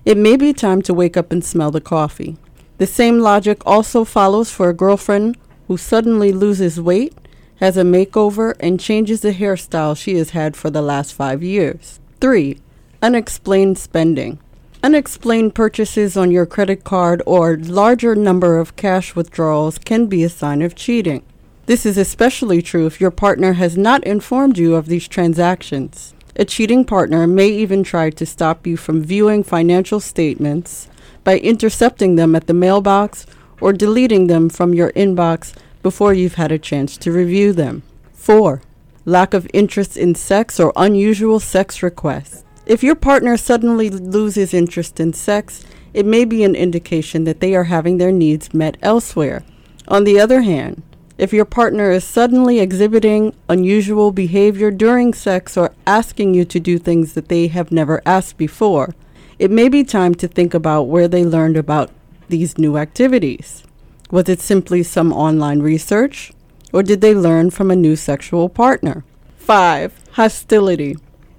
it 0.05 0.15
may 0.17 0.37
be 0.37 0.53
time 0.53 0.81
to 0.83 0.93
wake 0.93 1.17
up 1.17 1.29
and 1.29 1.43
smell 1.43 1.71
the 1.71 1.81
coffee. 1.81 2.37
The 2.77 2.87
same 2.87 3.19
logic 3.19 3.61
also 3.65 4.05
follows 4.05 4.49
for 4.49 4.69
a 4.69 4.73
girlfriend 4.73 5.35
who 5.67 5.75
suddenly 5.75 6.31
loses 6.31 6.79
weight, 6.79 7.13
has 7.59 7.77
a 7.77 7.83
makeover, 7.83 8.55
and 8.59 8.79
changes 8.79 9.21
the 9.21 9.33
hairstyle 9.33 9.95
she 9.95 10.15
has 10.15 10.31
had 10.31 10.55
for 10.55 10.69
the 10.69 10.81
last 10.81 11.13
five 11.13 11.43
years. 11.43 11.99
3. 12.21 12.57
Unexplained 13.01 13.77
spending. 13.77 14.39
Unexplained 14.81 15.53
purchases 15.53 16.15
on 16.15 16.31
your 16.31 16.45
credit 16.45 16.85
card 16.85 17.21
or 17.25 17.57
larger 17.57 18.15
number 18.15 18.57
of 18.57 18.77
cash 18.77 19.13
withdrawals 19.13 19.77
can 19.77 20.07
be 20.07 20.23
a 20.23 20.29
sign 20.29 20.61
of 20.61 20.73
cheating. 20.73 21.21
This 21.65 21.85
is 21.85 21.97
especially 21.97 22.61
true 22.61 22.85
if 22.85 23.01
your 23.01 23.11
partner 23.11 23.53
has 23.53 23.77
not 23.77 24.03
informed 24.05 24.57
you 24.57 24.75
of 24.75 24.87
these 24.87 25.07
transactions. 25.07 26.13
A 26.37 26.45
cheating 26.45 26.85
partner 26.85 27.27
may 27.27 27.49
even 27.49 27.83
try 27.83 28.09
to 28.09 28.25
stop 28.25 28.65
you 28.65 28.77
from 28.77 29.03
viewing 29.03 29.43
financial 29.43 29.99
statements 29.99 30.87
by 31.25 31.37
intercepting 31.39 32.15
them 32.15 32.33
at 32.33 32.47
the 32.47 32.53
mailbox 32.53 33.25
or 33.59 33.73
deleting 33.73 34.27
them 34.27 34.49
from 34.49 34.73
your 34.73 34.93
inbox 34.93 35.53
before 35.89 36.13
you've 36.13 36.35
had 36.35 36.51
a 36.51 36.59
chance 36.59 36.97
to 36.97 37.11
review 37.11 37.51
them. 37.51 37.81
4. 38.13 38.61
Lack 39.05 39.33
of 39.33 39.47
interest 39.55 39.97
in 39.97 40.13
sex 40.13 40.59
or 40.59 40.71
unusual 40.75 41.39
sex 41.39 41.81
requests. 41.81 42.43
If 42.67 42.83
your 42.83 42.93
partner 42.93 43.37
suddenly 43.37 43.89
loses 43.89 44.53
interest 44.53 44.99
in 44.99 45.13
sex, 45.13 45.65
it 45.91 46.05
may 46.05 46.25
be 46.25 46.43
an 46.43 46.53
indication 46.53 47.23
that 47.23 47.39
they 47.39 47.55
are 47.55 47.63
having 47.63 47.97
their 47.97 48.11
needs 48.11 48.53
met 48.53 48.77
elsewhere. 48.83 49.43
On 49.87 50.03
the 50.03 50.19
other 50.19 50.41
hand, 50.41 50.83
if 51.17 51.33
your 51.33 51.43
partner 51.43 51.89
is 51.89 52.03
suddenly 52.03 52.59
exhibiting 52.59 53.33
unusual 53.49 54.11
behavior 54.11 54.69
during 54.69 55.15
sex 55.15 55.57
or 55.57 55.73
asking 55.87 56.35
you 56.35 56.45
to 56.45 56.59
do 56.59 56.77
things 56.77 57.13
that 57.13 57.29
they 57.29 57.47
have 57.47 57.71
never 57.71 57.99
asked 58.05 58.37
before, 58.37 58.93
it 59.39 59.49
may 59.49 59.69
be 59.69 59.83
time 59.83 60.13
to 60.13 60.27
think 60.27 60.53
about 60.53 60.83
where 60.83 61.07
they 61.07 61.25
learned 61.25 61.57
about 61.57 61.89
these 62.27 62.59
new 62.59 62.77
activities. 62.77 63.63
Was 64.11 64.27
it 64.27 64.41
simply 64.41 64.81
some 64.81 65.13
online 65.13 65.59
research? 65.59 66.31
Or 66.73 66.81
did 66.81 67.01
they 67.01 67.13
learn 67.13 67.51
from 67.51 67.69
a 67.69 67.75
new 67.75 67.95
sexual 67.95 68.49
partner? 68.49 69.03
5. 69.37 69.93
Hostility. 70.13 70.97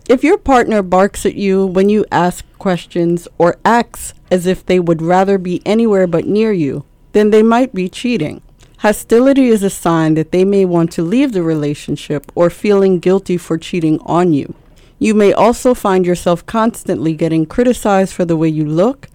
If 0.08 0.22
your 0.22 0.38
partner 0.38 0.82
barks 0.82 1.26
at 1.26 1.34
you 1.34 1.66
when 1.66 1.88
you 1.88 2.04
ask 2.12 2.44
questions 2.58 3.26
or 3.38 3.58
acts 3.64 4.14
as 4.30 4.46
if 4.46 4.64
they 4.64 4.78
would 4.78 5.02
rather 5.02 5.36
be 5.36 5.62
anywhere 5.66 6.06
but 6.06 6.26
near 6.26 6.52
you, 6.52 6.84
then 7.12 7.30
they 7.30 7.42
might 7.42 7.74
be 7.74 7.88
cheating. 7.88 8.40
Hostility 8.78 9.48
is 9.48 9.62
a 9.62 9.70
sign 9.70 10.14
that 10.14 10.30
they 10.30 10.44
may 10.44 10.64
want 10.64 10.92
to 10.92 11.02
leave 11.02 11.32
the 11.32 11.42
relationship 11.42 12.30
or 12.34 12.50
feeling 12.50 12.98
guilty 12.98 13.36
for 13.36 13.58
cheating 13.58 13.98
on 14.06 14.32
you. 14.32 14.54
You 14.98 15.14
may 15.14 15.32
also 15.32 15.74
find 15.74 16.06
yourself 16.06 16.46
constantly 16.46 17.14
getting 17.14 17.46
criticized 17.46 18.14
for 18.14 18.24
the 18.24 18.36
way 18.36 18.48
you 18.48 18.64
look 18.64 19.08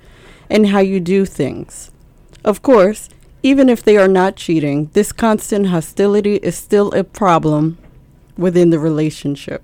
and 0.49 0.67
how 0.67 0.79
you 0.79 0.99
do 0.99 1.25
things. 1.25 1.91
Of 2.43 2.61
course, 2.61 3.09
even 3.45 3.69
if 3.69 3.83
they 3.83 3.95
are 3.95 4.07
not 4.07 4.35
cheating, 4.35 4.89
this 4.93 5.11
constant 5.11 5.67
hostility 5.67 6.37
is 6.37 6.57
still 6.57 6.91
a 6.93 7.03
problem 7.03 7.77
within 8.35 8.71
the 8.71 8.79
relationship. 8.79 9.63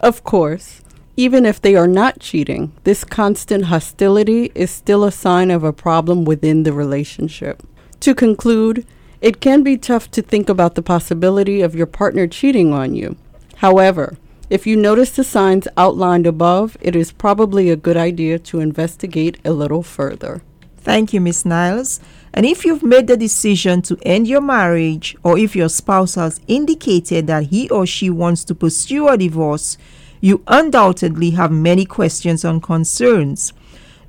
Of 0.00 0.24
course, 0.24 0.80
even 1.14 1.44
if 1.44 1.60
they 1.60 1.76
are 1.76 1.86
not 1.86 2.20
cheating, 2.20 2.72
this 2.84 3.04
constant 3.04 3.66
hostility 3.66 4.50
is 4.54 4.70
still 4.70 5.04
a 5.04 5.12
sign 5.12 5.50
of 5.50 5.62
a 5.62 5.74
problem 5.74 6.24
within 6.24 6.62
the 6.62 6.72
relationship. 6.72 7.62
To 8.00 8.14
conclude, 8.14 8.86
it 9.20 9.42
can 9.42 9.62
be 9.62 9.76
tough 9.76 10.10
to 10.12 10.22
think 10.22 10.48
about 10.48 10.74
the 10.74 10.80
possibility 10.80 11.60
of 11.60 11.74
your 11.74 11.84
partner 11.86 12.26
cheating 12.28 12.72
on 12.72 12.94
you. 12.94 13.16
However, 13.56 14.16
if 14.48 14.66
you 14.66 14.74
notice 14.74 15.10
the 15.10 15.22
signs 15.22 15.68
outlined 15.76 16.26
above, 16.26 16.78
it 16.80 16.96
is 16.96 17.12
probably 17.12 17.68
a 17.68 17.76
good 17.76 17.98
idea 17.98 18.38
to 18.38 18.60
investigate 18.60 19.36
a 19.44 19.52
little 19.52 19.82
further. 19.82 20.40
Thank 20.78 21.12
you, 21.12 21.20
Miss 21.20 21.44
Niles. 21.44 22.00
And 22.38 22.46
if 22.46 22.64
you've 22.64 22.84
made 22.84 23.08
the 23.08 23.16
decision 23.16 23.82
to 23.82 23.98
end 24.02 24.28
your 24.28 24.40
marriage, 24.40 25.16
or 25.24 25.36
if 25.36 25.56
your 25.56 25.68
spouse 25.68 26.14
has 26.14 26.40
indicated 26.46 27.26
that 27.26 27.48
he 27.48 27.68
or 27.68 27.84
she 27.84 28.10
wants 28.10 28.44
to 28.44 28.54
pursue 28.54 29.08
a 29.08 29.18
divorce, 29.18 29.76
you 30.20 30.44
undoubtedly 30.46 31.30
have 31.30 31.50
many 31.50 31.84
questions 31.84 32.44
and 32.44 32.62
concerns. 32.62 33.52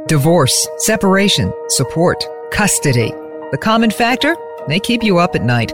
Divorce, 0.08 0.68
separation, 0.78 1.52
support, 1.70 2.24
custody. 2.52 3.10
The 3.50 3.58
common 3.60 3.90
factor? 3.90 4.38
They 4.68 4.80
keep 4.80 5.02
you 5.02 5.18
up 5.18 5.34
at 5.34 5.44
night. 5.44 5.74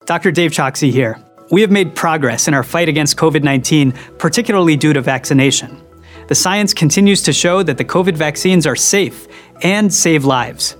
Dr. 0.04 0.30
Dave 0.30 0.50
Chokshi 0.52 0.90
here. 0.90 1.18
We 1.50 1.62
have 1.62 1.70
made 1.70 1.94
progress 1.94 2.48
in 2.48 2.54
our 2.54 2.62
fight 2.62 2.88
against 2.88 3.16
COVID 3.16 3.42
19, 3.42 3.92
particularly 4.18 4.76
due 4.76 4.92
to 4.92 5.00
vaccination. 5.00 5.80
The 6.28 6.34
science 6.34 6.74
continues 6.74 7.22
to 7.22 7.32
show 7.32 7.62
that 7.62 7.78
the 7.78 7.84
COVID 7.86 8.14
vaccines 8.14 8.66
are 8.66 8.76
safe 8.76 9.26
and 9.62 9.92
save 9.92 10.26
lives. 10.26 10.76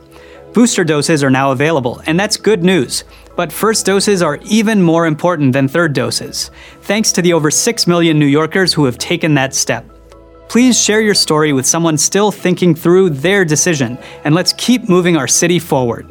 Booster 0.53 0.85
doses 0.85 1.25
are 1.25 1.31
now 1.31 1.53
available, 1.53 2.03
and 2.05 2.21
that's 2.21 2.37
good 2.37 2.63
news. 2.63 3.05
But 3.35 3.51
first 3.51 3.87
doses 3.87 4.21
are 4.21 4.39
even 4.45 4.83
more 4.83 5.07
important 5.07 5.55
than 5.55 5.67
third 5.67 5.95
doses, 5.95 6.51
thanks 6.83 7.13
to 7.13 7.23
the 7.23 7.33
over 7.33 7.51
6 7.51 7.87
million 7.87 8.19
New 8.19 8.27
Yorkers 8.27 8.75
who 8.75 8.85
have 8.85 8.99
taken 8.99 9.33
that 9.35 9.55
step. 9.55 9.87
Please 10.49 10.79
share 10.83 11.01
your 11.01 11.15
story 11.15 11.55
with 11.55 11.65
someone 11.65 11.97
still 11.97 12.31
thinking 12.31 12.75
through 12.75 13.09
their 13.11 13.43
decision, 13.47 13.97
and 14.25 14.35
let's 14.35 14.53
keep 14.55 14.87
moving 14.87 15.17
our 15.17 15.29
city 15.29 15.59
forward. 15.59 16.07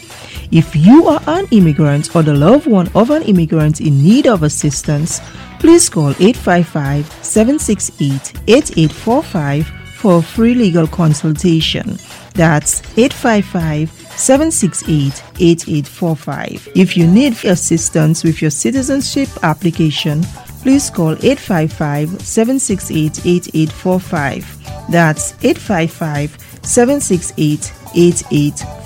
If 0.52 0.76
you 0.76 1.08
are 1.08 1.22
an 1.28 1.48
immigrant 1.52 2.16
or 2.16 2.24
the 2.24 2.34
loved 2.34 2.68
one 2.68 2.90
of 2.94 3.10
an 3.10 3.24
immigrant 3.24 3.82
in 3.82 4.04
need 4.04 4.28
of 4.28 4.44
assistance, 4.44 5.22
please 5.66 5.90
call 5.90 6.12
855 6.20 7.12
768 7.24 8.34
8845 8.48 9.68
for 9.96 10.20
a 10.20 10.22
free 10.22 10.54
legal 10.54 10.86
consultation. 10.86 11.98
That's 12.36 12.84
855 12.96 13.90
768 14.16 15.24
8845. 15.40 16.70
If 16.76 16.96
you 16.96 17.08
need 17.08 17.44
assistance 17.46 18.24
with 18.24 18.44
your 18.44 18.52
citizenship 18.52 19.28
application, 19.42 20.22
please 20.62 20.92
call 20.92 21.14
855 21.14 22.22
768 22.22 23.26
8845. 23.26 24.92
That's 24.92 25.34
855 25.44 26.38
768 26.62 27.74
8845. 27.96 28.85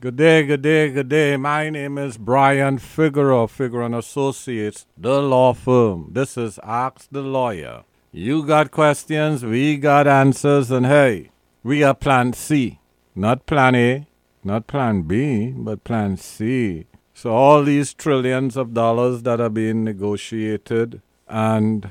Good 0.00 0.14
day, 0.14 0.46
good 0.46 0.62
day, 0.62 0.90
good 0.90 1.08
day. 1.08 1.36
My 1.36 1.70
name 1.70 1.98
is 1.98 2.18
Brian 2.18 2.78
Figueroa, 2.78 3.48
Figueroa 3.48 3.86
and 3.86 3.96
Associates, 3.96 4.86
the 4.96 5.20
law 5.20 5.52
firm. 5.52 6.10
This 6.12 6.36
is 6.36 6.60
Ask 6.62 7.08
the 7.10 7.20
Lawyer. 7.20 7.82
You 8.12 8.46
got 8.46 8.70
questions, 8.70 9.44
we 9.44 9.76
got 9.76 10.06
answers, 10.06 10.70
and 10.70 10.86
hey, 10.86 11.32
we 11.64 11.82
are 11.82 11.94
Plan 11.94 12.32
C, 12.32 12.78
not 13.16 13.44
Plan 13.44 13.74
A, 13.74 14.06
not 14.44 14.68
Plan 14.68 15.02
B, 15.02 15.50
but 15.50 15.82
Plan 15.82 16.16
C. 16.16 16.86
So 17.12 17.32
all 17.32 17.64
these 17.64 17.92
trillions 17.92 18.56
of 18.56 18.74
dollars 18.74 19.24
that 19.24 19.40
are 19.40 19.50
being 19.50 19.82
negotiated, 19.82 21.02
and 21.26 21.90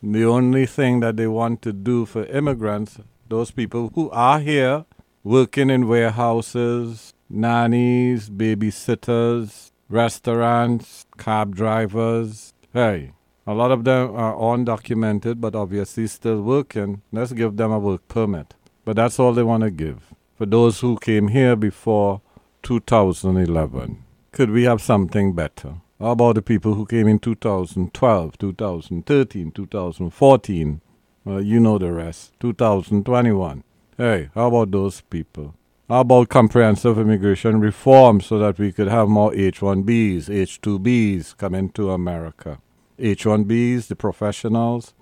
the 0.00 0.24
only 0.24 0.66
thing 0.66 1.00
that 1.00 1.16
they 1.16 1.26
want 1.26 1.62
to 1.62 1.72
do 1.72 2.06
for 2.06 2.26
immigrants, 2.26 3.00
those 3.28 3.50
people 3.50 3.90
who 3.96 4.08
are 4.10 4.38
here 4.38 4.84
working 5.24 5.68
in 5.68 5.88
warehouses, 5.88 7.12
nannies, 7.30 8.28
babysitters, 8.28 9.70
restaurants, 9.88 11.06
cab 11.16 11.54
drivers. 11.54 12.52
Hey, 12.72 13.12
a 13.46 13.54
lot 13.54 13.70
of 13.70 13.84
them 13.84 14.14
are 14.14 14.34
undocumented, 14.34 15.40
but 15.40 15.54
obviously 15.54 16.06
still 16.06 16.42
working. 16.42 17.02
Let's 17.12 17.32
give 17.32 17.56
them 17.56 17.72
a 17.72 17.78
work 17.78 18.06
permit. 18.08 18.54
But 18.84 18.96
that's 18.96 19.18
all 19.18 19.32
they 19.32 19.42
want 19.42 19.62
to 19.62 19.70
give. 19.70 20.12
For 20.36 20.46
those 20.46 20.80
who 20.80 20.98
came 20.98 21.28
here 21.28 21.56
before 21.56 22.22
2011, 22.62 24.04
could 24.32 24.50
we 24.50 24.64
have 24.64 24.80
something 24.80 25.34
better? 25.34 25.74
How 25.98 26.12
about 26.12 26.36
the 26.36 26.42
people 26.42 26.74
who 26.74 26.86
came 26.86 27.06
in 27.08 27.18
2012, 27.18 28.38
2013, 28.38 29.50
2014? 29.52 30.80
Well, 31.24 31.42
you 31.42 31.60
know 31.60 31.76
the 31.76 31.92
rest. 31.92 32.32
2021. 32.40 33.62
Hey, 33.98 34.30
how 34.34 34.48
about 34.48 34.70
those 34.70 35.02
people? 35.02 35.54
About 35.92 36.28
comprehensive 36.28 37.00
immigration 37.00 37.58
reform 37.58 38.20
so 38.20 38.38
that 38.38 38.60
we 38.60 38.70
could 38.70 38.86
have 38.86 39.08
more 39.08 39.32
H1Bs, 39.32 40.28
H2Bs 40.28 41.36
come 41.36 41.52
into 41.52 41.90
America? 41.90 42.60
H1Bs, 43.00 43.88
the 43.88 43.96
professionals, 43.96 44.94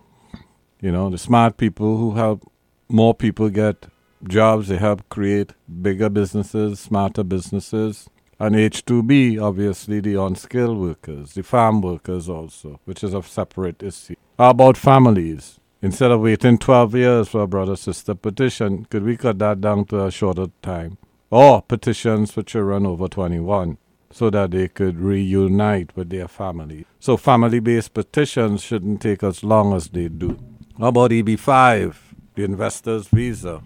you 0.80 0.90
know, 0.90 1.10
the 1.10 1.18
smart 1.18 1.58
people 1.58 1.98
who 1.98 2.14
help 2.14 2.50
more 2.88 3.14
people 3.14 3.50
get 3.50 3.88
jobs, 4.26 4.68
they 4.68 4.78
help 4.78 5.06
create 5.10 5.52
bigger 5.82 6.08
businesses, 6.08 6.80
smarter 6.80 7.22
businesses. 7.22 8.08
And 8.40 8.54
H2B, 8.54 9.42
obviously, 9.42 10.00
the 10.00 10.14
unskilled 10.14 10.78
workers, 10.78 11.34
the 11.34 11.42
farm 11.42 11.82
workers 11.82 12.30
also, 12.30 12.80
which 12.86 13.04
is 13.04 13.12
a 13.12 13.22
separate 13.22 13.82
issue. 13.82 14.14
How 14.38 14.50
about 14.50 14.78
families? 14.78 15.60
Instead 15.80 16.10
of 16.10 16.20
waiting 16.20 16.58
12 16.58 16.94
years 16.96 17.28
for 17.28 17.42
a 17.42 17.46
brother 17.46 17.76
sister 17.76 18.12
petition, 18.12 18.84
could 18.86 19.04
we 19.04 19.16
cut 19.16 19.38
that 19.38 19.60
down 19.60 19.84
to 19.84 20.04
a 20.04 20.10
shorter 20.10 20.48
time? 20.60 20.98
Or 21.30 21.62
petitions 21.62 22.32
for 22.32 22.42
children 22.42 22.84
over 22.84 23.06
21 23.06 23.78
so 24.10 24.28
that 24.30 24.50
they 24.50 24.66
could 24.66 24.98
reunite 24.98 25.94
with 25.94 26.10
their 26.10 26.26
family. 26.26 26.84
So 26.98 27.16
family 27.16 27.60
based 27.60 27.94
petitions 27.94 28.62
shouldn't 28.62 29.02
take 29.02 29.22
as 29.22 29.44
long 29.44 29.72
as 29.72 29.88
they 29.88 30.08
do. 30.08 30.38
How 30.78 30.88
about 30.88 31.12
EB5, 31.12 31.94
the 32.34 32.44
investor's 32.44 33.06
visa? 33.08 33.62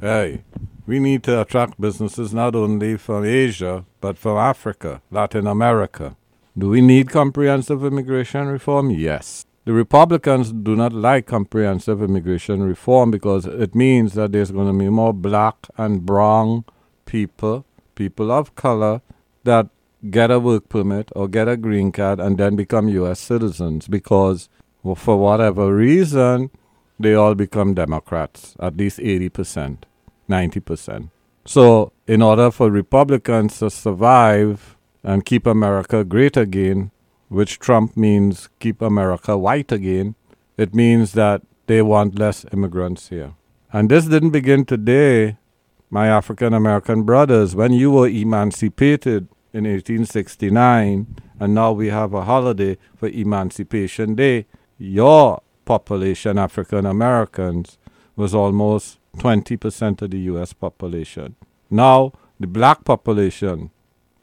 Hey, 0.00 0.44
we 0.86 1.00
need 1.00 1.24
to 1.24 1.40
attract 1.40 1.80
businesses 1.80 2.32
not 2.32 2.54
only 2.54 2.96
from 2.96 3.24
Asia, 3.24 3.84
but 4.00 4.16
from 4.16 4.36
Africa, 4.36 5.02
Latin 5.10 5.48
America. 5.48 6.16
Do 6.56 6.68
we 6.68 6.82
need 6.82 7.10
comprehensive 7.10 7.84
immigration 7.84 8.46
reform? 8.46 8.90
Yes. 8.90 9.44
The 9.68 9.74
Republicans 9.74 10.50
do 10.50 10.74
not 10.74 10.94
like 10.94 11.26
comprehensive 11.26 12.02
immigration 12.02 12.62
reform 12.62 13.10
because 13.10 13.44
it 13.44 13.74
means 13.74 14.14
that 14.14 14.32
there's 14.32 14.50
going 14.50 14.66
to 14.66 14.72
be 14.72 14.88
more 14.88 15.12
black 15.12 15.56
and 15.76 16.06
brown 16.06 16.64
people, 17.04 17.66
people 17.94 18.32
of 18.32 18.54
color, 18.54 19.02
that 19.44 19.68
get 20.08 20.30
a 20.30 20.40
work 20.40 20.70
permit 20.70 21.10
or 21.14 21.28
get 21.28 21.48
a 21.48 21.58
green 21.58 21.92
card 21.92 22.18
and 22.18 22.38
then 22.38 22.56
become 22.56 22.88
U.S. 22.88 23.20
citizens 23.20 23.88
because, 23.88 24.48
well, 24.82 24.94
for 24.94 25.18
whatever 25.18 25.74
reason, 25.74 26.48
they 26.98 27.12
all 27.12 27.34
become 27.34 27.74
Democrats, 27.74 28.56
at 28.58 28.78
least 28.78 28.98
80%, 29.00 29.82
90%. 30.30 31.10
So, 31.44 31.92
in 32.06 32.22
order 32.22 32.50
for 32.50 32.70
Republicans 32.70 33.58
to 33.58 33.68
survive 33.68 34.78
and 35.02 35.26
keep 35.26 35.46
America 35.46 36.04
great 36.04 36.38
again, 36.38 36.90
which 37.28 37.58
Trump 37.58 37.96
means 37.96 38.48
keep 38.58 38.82
America 38.82 39.36
white 39.36 39.72
again, 39.72 40.14
it 40.56 40.74
means 40.74 41.12
that 41.12 41.42
they 41.66 41.82
want 41.82 42.18
less 42.18 42.44
immigrants 42.52 43.08
here. 43.08 43.34
And 43.72 43.90
this 43.90 44.06
didn't 44.06 44.30
begin 44.30 44.64
today, 44.64 45.36
my 45.90 46.08
African 46.08 46.54
American 46.54 47.02
brothers. 47.02 47.54
When 47.54 47.72
you 47.72 47.90
were 47.90 48.08
emancipated 48.08 49.28
in 49.52 49.64
1869, 49.64 51.06
and 51.40 51.54
now 51.54 51.72
we 51.72 51.88
have 51.88 52.14
a 52.14 52.24
holiday 52.24 52.78
for 52.96 53.08
Emancipation 53.08 54.14
Day, 54.14 54.46
your 54.78 55.42
population, 55.64 56.38
African 56.38 56.86
Americans, 56.86 57.78
was 58.16 58.34
almost 58.34 58.98
20% 59.18 60.02
of 60.02 60.10
the 60.10 60.18
U.S. 60.32 60.52
population. 60.52 61.36
Now, 61.70 62.12
the 62.40 62.46
black 62.46 62.84
population 62.84 63.70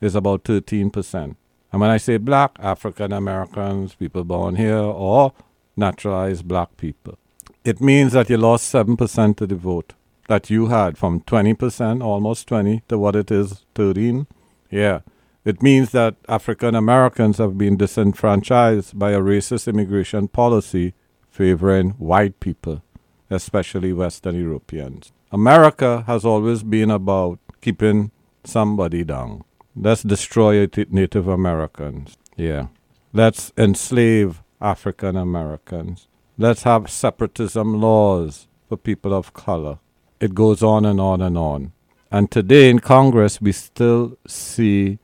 is 0.02 0.16
about 0.16 0.44
13%. 0.44 1.36
And 1.76 1.82
when 1.82 1.90
I 1.90 1.98
say 1.98 2.16
black, 2.16 2.56
African 2.60 3.12
Americans, 3.12 3.96
people 3.96 4.24
born 4.24 4.56
here, 4.56 4.78
or 4.78 5.34
naturalized 5.76 6.48
black 6.48 6.78
people, 6.78 7.20
it 7.66 7.82
means 7.82 8.14
that 8.14 8.30
you 8.30 8.38
lost 8.38 8.74
7% 8.74 9.42
of 9.42 9.50
the 9.50 9.56
vote 9.56 9.92
that 10.30 10.50
you 10.50 10.68
had 10.68 10.98
from 10.98 11.20
20%, 11.20 12.02
almost 12.02 12.48
20, 12.48 12.84
to 12.88 12.98
what 12.98 13.18
it 13.18 13.30
is, 13.30 13.66
13. 13.76 14.26
Yeah. 14.72 15.02
It 15.44 15.62
means 15.62 15.92
that 15.92 16.16
African 16.30 16.76
Americans 16.76 17.40
have 17.40 17.58
been 17.58 17.76
disenfranchised 17.76 18.98
by 18.98 19.12
a 19.12 19.20
racist 19.20 19.68
immigration 19.68 20.30
policy 20.30 20.94
favoring 21.30 21.90
white 21.98 22.40
people, 22.40 22.84
especially 23.30 23.92
Western 23.92 24.36
Europeans. 24.36 25.12
America 25.30 26.06
has 26.08 26.24
always 26.24 26.64
been 26.64 26.90
about 26.90 27.40
keeping 27.60 28.12
somebody 28.46 29.04
down. 29.04 29.44
Let's 29.78 30.04
destroy 30.04 30.68
Native 30.90 31.28
Americans. 31.28 32.18
Yeah. 32.38 32.68
Let's 33.12 33.52
enslave 33.58 34.42
African 34.62 35.18
Americans. 35.18 36.08
Let's 36.38 36.64
have 36.64 36.90
separatism 36.90 37.82
laws 37.82 38.48
for 38.70 38.78
people 38.78 39.14
of 39.14 39.34
color. 39.34 39.80
It 40.22 40.34
goes 40.34 40.64
on 40.64 40.86
and 40.86 41.02
on 41.02 41.22
and 41.22 41.38
on. 41.38 41.74
And 42.10 42.32
today 42.32 42.70
in 42.70 42.80
Congress, 42.80 43.42
we 43.42 43.52
still 43.52 44.18
see 44.26 45.00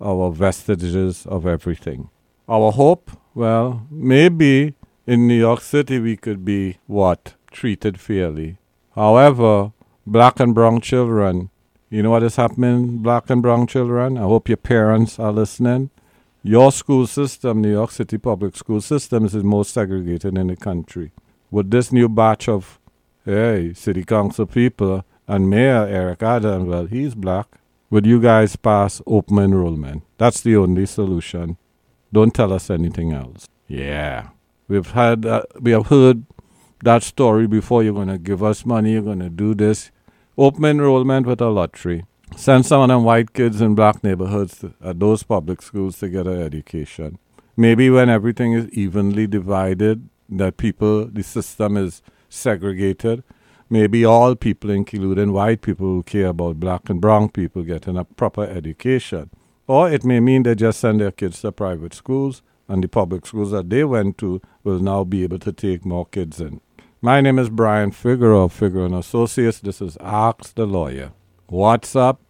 our 0.00 0.32
vestiges 0.32 1.24
of 1.26 1.46
everything. 1.46 2.10
Our 2.48 2.72
hope, 2.72 3.12
well, 3.34 3.86
maybe 3.90 4.74
in 5.06 5.28
New 5.28 5.38
York 5.38 5.60
City 5.60 6.00
we 6.00 6.16
could 6.16 6.44
be 6.44 6.78
what? 6.88 7.34
Treated 7.52 8.00
fairly. 8.00 8.58
However, 8.96 9.72
black 10.04 10.40
and 10.40 10.52
brown 10.52 10.80
children, 10.80 11.50
you 11.88 12.02
know 12.02 12.10
what 12.10 12.22
is 12.22 12.36
happening, 12.36 12.98
black 12.98 13.30
and 13.30 13.42
brown 13.42 13.66
children? 13.66 14.18
I 14.18 14.22
hope 14.22 14.48
your 14.48 14.56
parents 14.56 15.18
are 15.18 15.32
listening. 15.32 15.90
Your 16.42 16.70
school 16.72 17.06
system, 17.06 17.60
New 17.60 17.72
York 17.72 17.90
City 17.90 18.18
public 18.18 18.56
school 18.56 18.80
system, 18.80 19.24
is 19.24 19.32
the 19.32 19.42
most 19.42 19.72
segregated 19.72 20.36
in 20.38 20.48
the 20.48 20.56
country. 20.56 21.12
With 21.50 21.70
this 21.70 21.92
new 21.92 22.08
batch 22.08 22.48
of, 22.48 22.78
hey, 23.24 23.72
city 23.74 24.04
council 24.04 24.46
people 24.46 25.04
and 25.26 25.50
Mayor 25.50 25.86
Eric 25.88 26.22
Adams, 26.22 26.68
well, 26.68 26.86
he's 26.86 27.14
black. 27.14 27.48
Would 27.90 28.06
you 28.06 28.20
guys 28.20 28.56
pass 28.56 29.00
open 29.06 29.38
enrollment? 29.38 30.02
That's 30.18 30.40
the 30.40 30.56
only 30.56 30.86
solution. 30.86 31.56
Don't 32.12 32.34
tell 32.34 32.52
us 32.52 32.70
anything 32.70 33.12
else. 33.12 33.48
Yeah. 33.68 34.28
We've 34.68 34.90
had, 34.90 35.24
uh, 35.24 35.42
we 35.60 35.70
have 35.70 35.86
heard 35.86 36.24
that 36.82 37.02
story 37.04 37.46
before. 37.46 37.82
You're 37.82 37.94
going 37.94 38.08
to 38.08 38.18
give 38.18 38.42
us 38.42 38.66
money. 38.66 38.92
You're 38.92 39.02
going 39.02 39.20
to 39.20 39.30
do 39.30 39.54
this. 39.54 39.90
Open 40.38 40.66
enrollment 40.66 41.26
with 41.26 41.40
a 41.40 41.48
lottery. 41.48 42.04
Send 42.36 42.66
some 42.66 42.82
of 42.82 42.88
them 42.88 43.04
white 43.04 43.32
kids 43.32 43.62
in 43.62 43.74
black 43.74 44.04
neighborhoods 44.04 44.58
to, 44.58 44.74
at 44.84 45.00
those 45.00 45.22
public 45.22 45.62
schools 45.62 45.98
to 46.00 46.10
get 46.10 46.26
an 46.26 46.42
education. 46.42 47.18
Maybe 47.56 47.88
when 47.88 48.10
everything 48.10 48.52
is 48.52 48.68
evenly 48.68 49.26
divided, 49.26 50.10
that 50.28 50.58
people, 50.58 51.06
the 51.06 51.22
system 51.22 51.78
is 51.78 52.02
segregated, 52.28 53.24
maybe 53.70 54.04
all 54.04 54.34
people, 54.34 54.68
including 54.68 55.32
white 55.32 55.62
people 55.62 55.86
who 55.86 56.02
care 56.02 56.26
about 56.26 56.60
black 56.60 56.90
and 56.90 57.00
brown 57.00 57.30
people, 57.30 57.62
getting 57.62 57.96
a 57.96 58.04
proper 58.04 58.44
education. 58.44 59.30
Or 59.66 59.90
it 59.90 60.04
may 60.04 60.20
mean 60.20 60.42
they 60.42 60.54
just 60.54 60.80
send 60.80 61.00
their 61.00 61.12
kids 61.12 61.40
to 61.40 61.52
private 61.52 61.94
schools, 61.94 62.42
and 62.68 62.84
the 62.84 62.88
public 62.88 63.24
schools 63.24 63.52
that 63.52 63.70
they 63.70 63.84
went 63.84 64.18
to 64.18 64.42
will 64.64 64.80
now 64.80 65.02
be 65.02 65.22
able 65.22 65.38
to 65.38 65.52
take 65.52 65.86
more 65.86 66.04
kids 66.04 66.42
in. 66.42 66.60
My 67.06 67.20
name 67.20 67.38
is 67.38 67.50
Brian 67.50 67.92
Figueroa 67.92 68.48
Figueroa 68.48 68.86
and 68.86 68.94
Associates. 68.96 69.60
This 69.60 69.80
is 69.80 69.96
Ask 70.00 70.56
the 70.56 70.66
Lawyer. 70.66 71.12
What's 71.46 71.94
up? 71.94 72.20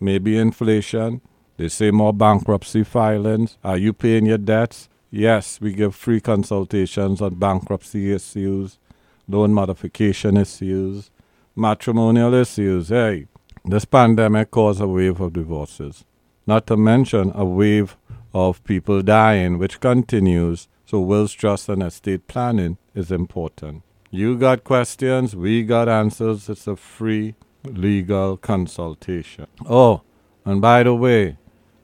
Maybe 0.00 0.36
inflation. 0.36 1.22
They 1.56 1.70
say 1.70 1.90
more 1.90 2.12
bankruptcy 2.12 2.84
filings. 2.84 3.56
Are 3.64 3.78
you 3.78 3.94
paying 3.94 4.26
your 4.26 4.36
debts? 4.36 4.90
Yes, 5.10 5.62
we 5.62 5.72
give 5.72 5.94
free 5.94 6.20
consultations 6.20 7.22
on 7.22 7.36
bankruptcy 7.36 8.12
issues, 8.12 8.78
loan 9.26 9.54
modification 9.54 10.36
issues, 10.36 11.10
matrimonial 11.56 12.34
issues. 12.34 12.90
Hey, 12.90 13.28
this 13.64 13.86
pandemic 13.86 14.50
caused 14.50 14.82
a 14.82 14.86
wave 14.86 15.22
of 15.22 15.32
divorces, 15.32 16.04
not 16.46 16.66
to 16.66 16.76
mention 16.76 17.32
a 17.34 17.46
wave 17.46 17.96
of 18.34 18.62
people 18.64 19.00
dying, 19.00 19.56
which 19.56 19.80
continues. 19.80 20.68
So, 20.84 21.00
wills, 21.00 21.32
trust, 21.32 21.70
and 21.70 21.82
estate 21.82 22.28
planning 22.28 22.76
is 22.94 23.10
important. 23.10 23.84
You 24.10 24.38
got 24.38 24.64
questions, 24.64 25.36
we 25.36 25.64
got 25.64 25.86
answers. 25.86 26.48
It's 26.48 26.66
a 26.66 26.76
free 26.76 27.34
legal 27.64 28.38
consultation. 28.38 29.46
Oh, 29.68 30.00
and 30.46 30.62
by 30.62 30.82
the 30.82 30.94
way, 30.94 31.36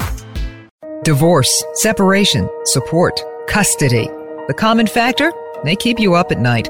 Divorce, 1.03 1.63
separation, 1.73 2.49
support, 2.65 3.21
custody. 3.47 4.07
The 4.47 4.53
common 4.53 4.87
factor? 4.87 5.31
They 5.63 5.75
keep 5.75 5.99
you 5.99 6.15
up 6.15 6.31
at 6.31 6.39
night. 6.39 6.69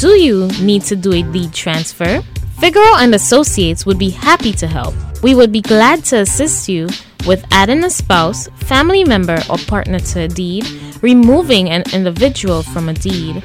Do 0.00 0.18
you 0.18 0.48
need 0.62 0.84
to 0.84 0.96
do 0.96 1.12
a 1.12 1.22
deed 1.22 1.52
transfer? 1.52 2.22
Figueroa 2.58 3.00
and 3.00 3.14
Associates 3.14 3.84
would 3.84 3.98
be 3.98 4.08
happy 4.08 4.50
to 4.54 4.66
help. 4.66 4.94
We 5.22 5.34
would 5.34 5.52
be 5.52 5.60
glad 5.60 6.06
to 6.06 6.20
assist 6.20 6.70
you 6.70 6.88
with 7.26 7.44
adding 7.50 7.84
a 7.84 7.90
spouse, 7.90 8.48
family 8.64 9.04
member, 9.04 9.38
or 9.50 9.58
partner 9.58 9.98
to 9.98 10.20
a 10.20 10.28
deed, 10.28 10.66
removing 11.02 11.68
an 11.68 11.82
individual 11.92 12.62
from 12.62 12.88
a 12.88 12.94
deed, 12.94 13.44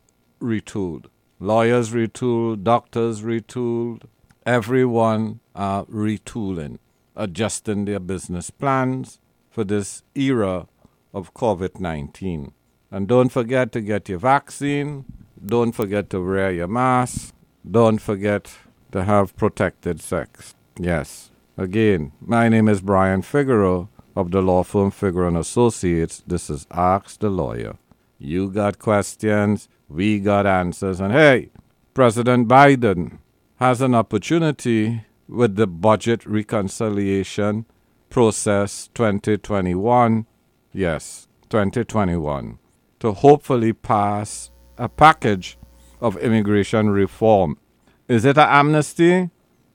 retooled. 0.42 1.06
Lawyers 1.40 1.92
retooled, 1.92 2.64
doctors 2.64 3.22
retooled. 3.22 4.04
Everyone 4.46 5.40
are 5.56 5.86
retooling, 5.86 6.78
adjusting 7.16 7.86
their 7.86 8.00
business 8.00 8.50
plans 8.50 9.20
for 9.50 9.64
this 9.64 10.04
era 10.16 10.68
of 11.14 11.34
COVID 11.34 11.80
19. 11.80 12.54
And 12.92 13.08
don't 13.08 13.30
forget 13.30 13.72
to 13.72 13.82
get 13.82 14.10
your 14.10 14.20
vaccine. 14.20 15.06
Don't 15.44 15.72
forget 15.72 16.10
to 16.12 16.22
wear 16.22 16.52
your 16.52 16.68
mask. 16.68 17.34
Don't 17.70 17.98
forget 17.98 18.54
to 18.92 19.04
have 19.04 19.36
protected 19.36 20.00
sex. 20.00 20.54
Yes. 20.80 21.32
Again, 21.58 22.12
my 22.22 22.48
name 22.48 22.70
is 22.70 22.82
Brian 22.82 23.24
Figueroa 23.24 23.88
of 24.16 24.30
the 24.32 24.42
law 24.42 24.64
firm 24.64 24.92
Figueroa 24.92 25.30
and 25.30 25.38
Associates. 25.38 26.22
This 26.28 26.50
is 26.50 26.68
Ask 26.70 27.20
the 27.20 27.30
Lawyer. 27.30 27.78
You 28.20 28.52
got 28.52 28.78
questions, 28.78 29.68
we 29.90 30.20
got 30.20 30.46
answers. 30.46 31.00
And 31.00 31.12
hey, 31.12 31.50
President 31.96 32.48
Biden 32.48 33.18
has 33.56 33.82
an 33.82 33.96
opportunity 33.96 35.06
with 35.28 35.56
the 35.56 35.68
budget 35.68 36.24
reconciliation 36.26 37.66
process 38.10 38.90
2021. 38.94 40.28
Yes, 40.72 41.28
2021 41.50 42.60
to 43.00 43.12
hopefully 43.14 43.74
pass 43.74 44.52
a 44.82 44.90
package 44.90 45.60
of 46.02 46.18
immigration 46.18 46.90
reform. 46.90 47.56
Is 48.08 48.26
it 48.26 48.38
an 48.38 48.50
amnesty? 48.50 49.30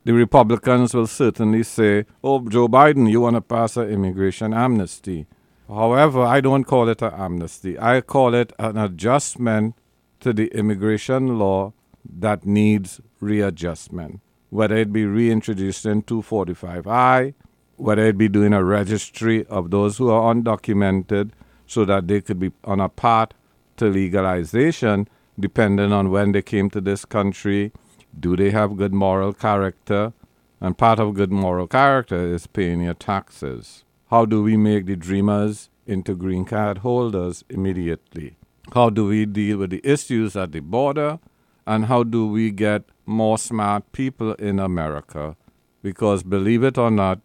The 0.04 0.12
Republicans 0.12 0.94
will 0.94 1.06
certainly 1.06 1.62
say, 1.62 2.06
oh, 2.24 2.40
Joe 2.48 2.66
Biden, 2.66 3.08
you 3.08 3.20
want 3.20 3.36
to 3.36 3.40
pass 3.40 3.76
an 3.76 3.88
immigration 3.88 4.52
amnesty. 4.52 5.26
However, 5.68 6.22
I 6.22 6.40
don't 6.40 6.64
call 6.64 6.88
it 6.88 7.02
an 7.02 7.12
amnesty. 7.14 7.78
I 7.78 8.00
call 8.00 8.34
it 8.34 8.52
an 8.58 8.76
adjustment 8.76 9.76
to 10.20 10.32
the 10.32 10.48
immigration 10.48 11.38
law 11.38 11.72
that 12.18 12.44
needs 12.44 13.00
readjustment, 13.20 14.20
whether 14.50 14.76
it 14.76 14.92
be 14.92 15.04
reintroducing 15.04 16.02
245I, 16.02 17.34
whether 17.76 18.04
it 18.04 18.18
be 18.18 18.28
doing 18.28 18.52
a 18.52 18.64
registry 18.64 19.46
of 19.46 19.70
those 19.70 19.98
who 19.98 20.10
are 20.10 20.34
undocumented 20.34 21.30
so 21.64 21.84
that 21.84 22.08
they 22.08 22.20
could 22.20 22.40
be 22.40 22.50
on 22.64 22.80
a 22.80 22.88
path 22.88 23.30
to 23.76 23.86
legalization, 23.86 25.08
depending 25.38 25.92
on 25.92 26.10
when 26.10 26.32
they 26.32 26.42
came 26.42 26.70
to 26.70 26.80
this 26.80 27.04
country. 27.04 27.72
Do 28.18 28.36
they 28.36 28.50
have 28.50 28.76
good 28.76 28.94
moral 28.94 29.32
character? 29.32 30.12
And 30.60 30.78
part 30.78 30.98
of 30.98 31.14
good 31.14 31.30
moral 31.30 31.66
character 31.66 32.34
is 32.34 32.46
paying 32.46 32.80
your 32.80 32.94
taxes. 32.94 33.84
How 34.10 34.24
do 34.24 34.42
we 34.42 34.56
make 34.56 34.86
the 34.86 34.96
dreamers 34.96 35.68
into 35.86 36.14
green 36.14 36.44
card 36.44 36.78
holders 36.78 37.44
immediately? 37.50 38.36
How 38.72 38.90
do 38.90 39.06
we 39.06 39.26
deal 39.26 39.58
with 39.58 39.70
the 39.70 39.80
issues 39.84 40.36
at 40.36 40.52
the 40.52 40.60
border? 40.60 41.18
And 41.66 41.86
how 41.86 42.04
do 42.04 42.26
we 42.26 42.50
get 42.50 42.84
more 43.04 43.38
smart 43.38 43.92
people 43.92 44.34
in 44.34 44.58
America? 44.58 45.36
Because 45.82 46.22
believe 46.22 46.64
it 46.64 46.78
or 46.78 46.90
not, 46.90 47.20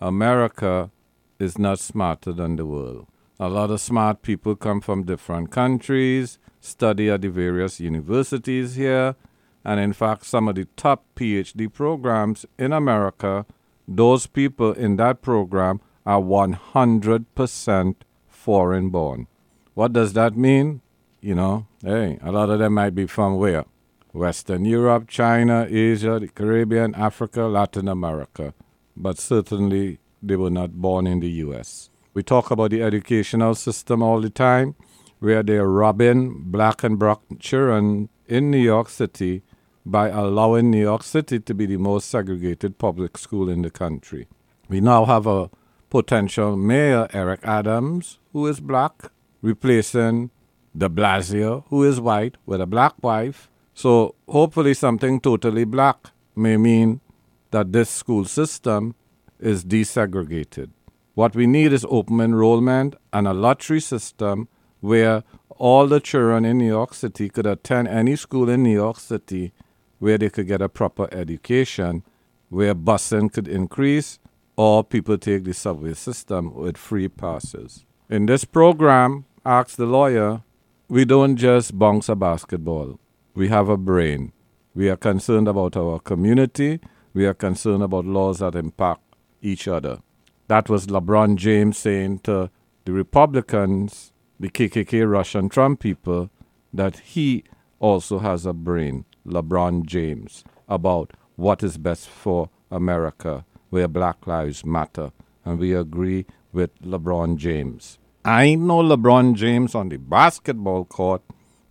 America 0.00 0.90
is 1.38 1.58
not 1.58 1.78
smarter 1.78 2.32
than 2.32 2.56
the 2.56 2.66
world. 2.66 3.06
A 3.38 3.50
lot 3.50 3.70
of 3.70 3.80
smart 3.82 4.22
people 4.22 4.56
come 4.56 4.80
from 4.80 5.02
different 5.02 5.50
countries, 5.50 6.38
study 6.60 7.10
at 7.10 7.20
the 7.20 7.28
various 7.28 7.80
universities 7.80 8.76
here, 8.76 9.14
and 9.62 9.78
in 9.78 9.92
fact, 9.92 10.24
some 10.24 10.48
of 10.48 10.54
the 10.54 10.66
top 10.76 11.04
PhD 11.16 11.70
programs 11.70 12.46
in 12.58 12.72
America, 12.72 13.44
those 13.86 14.26
people 14.26 14.72
in 14.72 14.96
that 14.96 15.20
program 15.20 15.80
are 16.06 16.20
100% 16.20 17.94
foreign 18.28 18.88
born. 18.88 19.26
What 19.74 19.92
does 19.92 20.14
that 20.14 20.36
mean? 20.36 20.80
You 21.20 21.34
know, 21.34 21.66
hey, 21.82 22.18
a 22.22 22.32
lot 22.32 22.48
of 22.48 22.58
them 22.60 22.74
might 22.74 22.94
be 22.94 23.06
from 23.06 23.36
where? 23.36 23.64
Western 24.12 24.64
Europe, 24.64 25.08
China, 25.08 25.66
Asia, 25.68 26.18
the 26.18 26.28
Caribbean, 26.28 26.94
Africa, 26.94 27.42
Latin 27.42 27.86
America. 27.86 28.54
But 28.96 29.18
certainly 29.18 29.98
they 30.22 30.36
were 30.36 30.48
not 30.48 30.72
born 30.72 31.06
in 31.06 31.20
the 31.20 31.30
US. 31.44 31.90
We 32.16 32.22
talk 32.22 32.50
about 32.50 32.70
the 32.70 32.82
educational 32.82 33.54
system 33.54 34.02
all 34.02 34.22
the 34.22 34.30
time, 34.30 34.74
where 35.18 35.42
they're 35.42 35.68
robbing 35.68 36.44
black 36.50 36.82
and 36.82 36.98
brown 36.98 37.18
children 37.38 38.08
in 38.26 38.50
New 38.50 38.56
York 38.56 38.88
City 38.88 39.42
by 39.84 40.08
allowing 40.08 40.70
New 40.70 40.80
York 40.80 41.02
City 41.02 41.38
to 41.40 41.52
be 41.52 41.66
the 41.66 41.76
most 41.76 42.08
segregated 42.08 42.78
public 42.78 43.18
school 43.18 43.50
in 43.50 43.60
the 43.60 43.68
country. 43.68 44.28
We 44.66 44.80
now 44.80 45.04
have 45.04 45.26
a 45.26 45.50
potential 45.90 46.56
mayor, 46.56 47.06
Eric 47.12 47.40
Adams, 47.42 48.18
who 48.32 48.46
is 48.46 48.60
black, 48.60 49.12
replacing 49.42 50.30
de 50.74 50.88
Blasio, 50.88 51.64
who 51.68 51.84
is 51.84 52.00
white, 52.00 52.38
with 52.46 52.62
a 52.62 52.66
black 52.66 52.94
wife. 53.02 53.50
So 53.74 54.14
hopefully 54.26 54.72
something 54.72 55.20
totally 55.20 55.64
black 55.64 55.98
may 56.34 56.56
mean 56.56 57.02
that 57.50 57.74
this 57.74 57.90
school 57.90 58.24
system 58.24 58.94
is 59.38 59.66
desegregated. 59.66 60.70
What 61.16 61.34
we 61.34 61.46
need 61.46 61.72
is 61.72 61.86
open 61.88 62.20
enrollment 62.20 62.94
and 63.10 63.26
a 63.26 63.32
lottery 63.32 63.80
system 63.80 64.48
where 64.80 65.24
all 65.48 65.86
the 65.86 65.98
children 65.98 66.44
in 66.44 66.58
New 66.58 66.66
York 66.66 66.92
City 66.92 67.30
could 67.30 67.46
attend 67.46 67.88
any 67.88 68.16
school 68.16 68.50
in 68.50 68.62
New 68.62 68.74
York 68.74 69.00
City 69.00 69.54
where 69.98 70.18
they 70.18 70.28
could 70.28 70.46
get 70.46 70.60
a 70.60 70.68
proper 70.68 71.08
education, 71.10 72.02
where 72.50 72.74
busing 72.74 73.32
could 73.32 73.48
increase, 73.48 74.18
or 74.56 74.84
people 74.84 75.16
take 75.16 75.44
the 75.44 75.54
subway 75.54 75.94
system 75.94 76.54
with 76.54 76.76
free 76.76 77.08
passes. 77.08 77.86
In 78.10 78.26
this 78.26 78.44
program, 78.44 79.24
asks 79.42 79.74
the 79.74 79.86
Lawyer, 79.86 80.42
we 80.90 81.06
don't 81.06 81.36
just 81.36 81.78
bounce 81.78 82.10
a 82.10 82.14
basketball. 82.14 83.00
We 83.34 83.48
have 83.48 83.70
a 83.70 83.78
brain. 83.78 84.32
We 84.74 84.90
are 84.90 84.98
concerned 84.98 85.48
about 85.48 85.78
our 85.78 85.98
community. 85.98 86.78
We 87.14 87.24
are 87.24 87.32
concerned 87.32 87.82
about 87.82 88.04
laws 88.04 88.40
that 88.40 88.54
impact 88.54 89.00
each 89.40 89.66
other. 89.66 90.00
That 90.48 90.68
was 90.68 90.86
LeBron 90.86 91.36
James 91.36 91.76
saying 91.76 92.20
to 92.20 92.50
the 92.84 92.92
Republicans, 92.92 94.12
the 94.38 94.48
KKK, 94.48 95.10
Russian 95.10 95.48
Trump 95.48 95.80
people, 95.80 96.30
that 96.72 96.98
he 96.98 97.44
also 97.80 98.20
has 98.20 98.46
a 98.46 98.52
brain, 98.52 99.04
LeBron 99.26 99.86
James, 99.86 100.44
about 100.68 101.12
what 101.34 101.62
is 101.62 101.78
best 101.78 102.08
for 102.08 102.50
America, 102.70 103.44
where 103.70 103.88
Black 103.88 104.26
Lives 104.26 104.64
Matter. 104.64 105.10
And 105.44 105.58
we 105.58 105.74
agree 105.74 106.26
with 106.52 106.70
LeBron 106.80 107.36
James. 107.36 107.98
I 108.24 108.44
ain't 108.44 108.62
no 108.62 108.78
LeBron 108.78 109.34
James 109.34 109.74
on 109.74 109.88
the 109.88 109.98
basketball 109.98 110.84
court, 110.84 111.22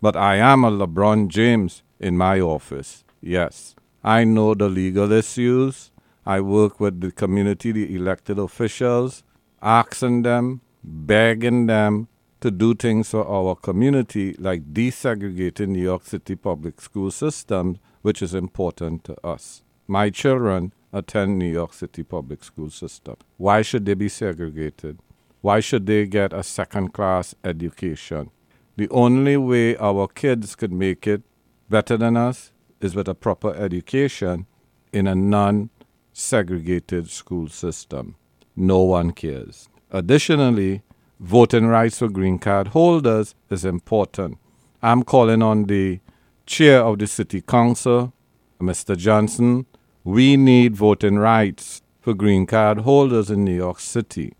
but 0.02 0.16
I 0.16 0.36
am 0.36 0.64
a 0.64 0.70
LeBron 0.70 1.28
James 1.28 1.82
in 1.98 2.16
my 2.16 2.40
office. 2.40 3.04
Yes, 3.20 3.74
I 4.04 4.24
know 4.24 4.54
the 4.54 4.68
legal 4.68 5.12
issues. 5.12 5.90
I 6.26 6.40
work 6.40 6.80
with 6.80 7.00
the 7.00 7.12
community, 7.12 7.70
the 7.70 7.94
elected 7.94 8.38
officials, 8.38 9.22
asking 9.62 10.22
them, 10.22 10.60
begging 10.82 11.66
them 11.66 12.08
to 12.40 12.50
do 12.50 12.74
things 12.74 13.10
for 13.10 13.26
our 13.26 13.54
community, 13.54 14.34
like 14.38 14.72
desegregating 14.72 15.68
New 15.68 15.82
York 15.82 16.04
City 16.04 16.34
public 16.34 16.80
school 16.80 17.10
system, 17.10 17.78
which 18.02 18.22
is 18.22 18.34
important 18.34 19.04
to 19.04 19.14
us. 19.26 19.62
My 19.86 20.10
children 20.10 20.72
attend 20.92 21.38
New 21.38 21.50
York 21.50 21.72
City 21.72 22.02
public 22.02 22.42
school 22.42 22.70
system. 22.70 23.16
Why 23.36 23.62
should 23.62 23.86
they 23.86 23.94
be 23.94 24.08
segregated? 24.08 24.98
Why 25.42 25.60
should 25.60 25.86
they 25.86 26.06
get 26.06 26.32
a 26.32 26.42
second 26.42 26.92
class 26.92 27.34
education? 27.44 28.30
The 28.76 28.88
only 28.90 29.36
way 29.36 29.76
our 29.76 30.08
kids 30.08 30.56
could 30.56 30.72
make 30.72 31.06
it 31.06 31.22
better 31.70 31.96
than 31.96 32.16
us 32.16 32.50
is 32.80 32.94
with 32.94 33.08
a 33.08 33.14
proper 33.14 33.54
education 33.54 34.46
in 34.92 35.06
a 35.06 35.14
non 35.14 35.70
segregated 36.16 37.10
school 37.10 37.46
system. 37.46 38.16
No 38.56 38.80
one 38.80 39.10
cares. 39.10 39.68
Additionally, 39.90 40.82
voting 41.20 41.66
rights 41.66 41.98
for 41.98 42.08
green 42.08 42.38
card 42.38 42.68
holders 42.68 43.34
is 43.50 43.66
important. 43.66 44.38
I'm 44.82 45.02
calling 45.02 45.42
on 45.42 45.64
the 45.64 46.00
chair 46.46 46.80
of 46.80 46.98
the 47.00 47.06
city 47.06 47.42
council, 47.42 48.14
Mr. 48.58 48.96
Johnson. 48.96 49.66
We 50.04 50.38
need 50.38 50.74
voting 50.74 51.18
rights 51.18 51.82
for 52.00 52.14
green 52.14 52.46
card 52.46 52.78
holders 52.78 53.30
in 53.30 53.44
New 53.44 53.54
York 53.54 53.78
City. 53.78 54.32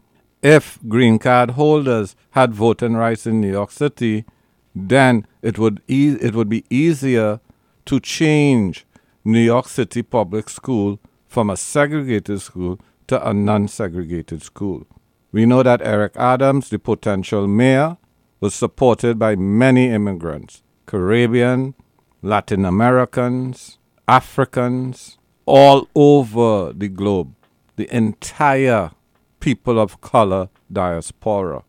If 0.43 0.79
green 0.89 1.18
card 1.18 1.51
holders 1.53 2.16
had 2.31 2.55
voting 2.55 2.95
rights 2.95 3.27
in 3.27 3.43
New 3.43 3.53
York 3.53 3.70
City, 3.70 4.24
then 4.74 5.27
it 5.43 5.59
would 5.59 5.83
e- 5.89 6.16
it 6.20 6.35
would 6.35 6.49
be 6.49 6.64
easier 6.70 7.41
to 7.85 8.01
change 8.01 8.87
New 9.24 9.41
York 9.41 9.68
City 9.68 10.03
public 10.03 10.49
school 10.49 11.01
from 11.37 11.51
a 11.51 11.57
segregated 11.59 12.41
school 12.41 12.80
to 13.07 13.28
a 13.28 13.34
non-segregated 13.34 14.43
school. 14.43 14.87
We 15.32 15.45
know 15.45 15.62
that 15.62 15.82
Eric 15.82 16.16
Adams, 16.16 16.70
the 16.70 16.78
potential 16.78 17.47
mayor, 17.47 17.99
was 18.41 18.55
supported 18.55 19.18
by 19.18 19.37
many 19.37 19.91
immigrants, 19.91 20.62
Caribbean, 20.87 21.74
Latin 22.22 22.64
Americans, 22.64 23.76
Africans, 24.09 25.18
all 25.45 25.89
over 25.95 26.72
the 26.72 26.89
globe, 26.89 27.34
the 27.76 27.95
entire 27.95 28.93
people 29.39 29.78
of 29.78 30.01
color 30.01 30.49
diaspora. 30.72 31.64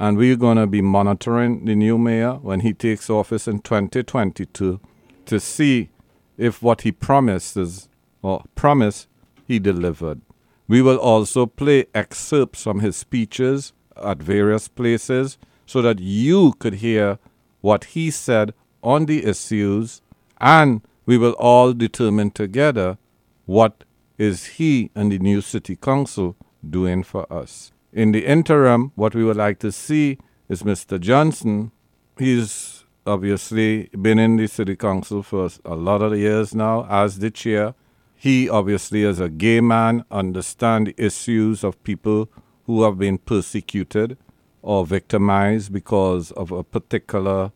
And 0.00 0.18
we're 0.18 0.34
going 0.34 0.56
to 0.56 0.66
be 0.66 0.82
monitoring 0.82 1.64
the 1.64 1.76
new 1.76 1.96
mayor 1.96 2.40
when 2.42 2.58
he 2.58 2.72
takes 2.72 3.08
office 3.08 3.46
in 3.46 3.60
2022 3.60 4.80
to 5.26 5.38
see 5.38 5.90
if 6.36 6.60
what 6.60 6.80
he 6.80 6.90
promises 6.90 7.88
or 8.20 8.42
promised 8.56 9.06
he 9.46 9.58
delivered. 9.58 10.20
We 10.68 10.82
will 10.82 10.96
also 10.96 11.46
play 11.46 11.86
excerpts 11.94 12.62
from 12.62 12.80
his 12.80 12.96
speeches 12.96 13.72
at 14.02 14.18
various 14.18 14.68
places 14.68 15.38
so 15.66 15.82
that 15.82 15.98
you 15.98 16.54
could 16.58 16.74
hear 16.74 17.18
what 17.60 17.84
he 17.84 18.10
said 18.10 18.54
on 18.82 19.06
the 19.06 19.24
issues 19.24 20.02
and 20.40 20.82
we 21.06 21.18
will 21.18 21.32
all 21.32 21.72
determine 21.72 22.30
together 22.30 22.98
what 23.46 23.84
is 24.18 24.46
he 24.56 24.90
and 24.94 25.10
the 25.10 25.18
new 25.18 25.40
city 25.40 25.76
council 25.76 26.36
doing 26.68 27.02
for 27.02 27.30
us. 27.32 27.72
In 27.92 28.12
the 28.12 28.24
interim, 28.24 28.92
what 28.94 29.14
we 29.14 29.24
would 29.24 29.36
like 29.36 29.58
to 29.60 29.72
see 29.72 30.18
is 30.48 30.62
Mr. 30.62 30.98
Johnson. 31.00 31.72
He's 32.18 32.84
obviously 33.06 33.88
been 34.00 34.18
in 34.18 34.36
the 34.36 34.46
city 34.46 34.76
council 34.76 35.22
for 35.22 35.48
a 35.64 35.74
lot 35.74 36.02
of 36.02 36.16
years 36.16 36.54
now 36.54 36.86
as 36.88 37.18
the 37.18 37.30
chair. 37.30 37.74
He 38.22 38.48
obviously, 38.48 39.04
as 39.04 39.18
a 39.18 39.28
gay 39.28 39.60
man, 39.60 40.04
understands 40.08 40.90
the 40.90 41.04
issues 41.04 41.64
of 41.64 41.82
people 41.82 42.30
who 42.66 42.84
have 42.84 42.96
been 42.96 43.18
persecuted 43.18 44.16
or 44.62 44.86
victimized 44.86 45.72
because 45.72 46.30
of 46.30 46.52
a 46.52 46.62
particular 46.62 47.50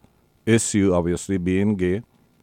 issue, 0.45 0.93
obviously 0.93 1.39
being 1.39 1.77
gay. 1.77 2.03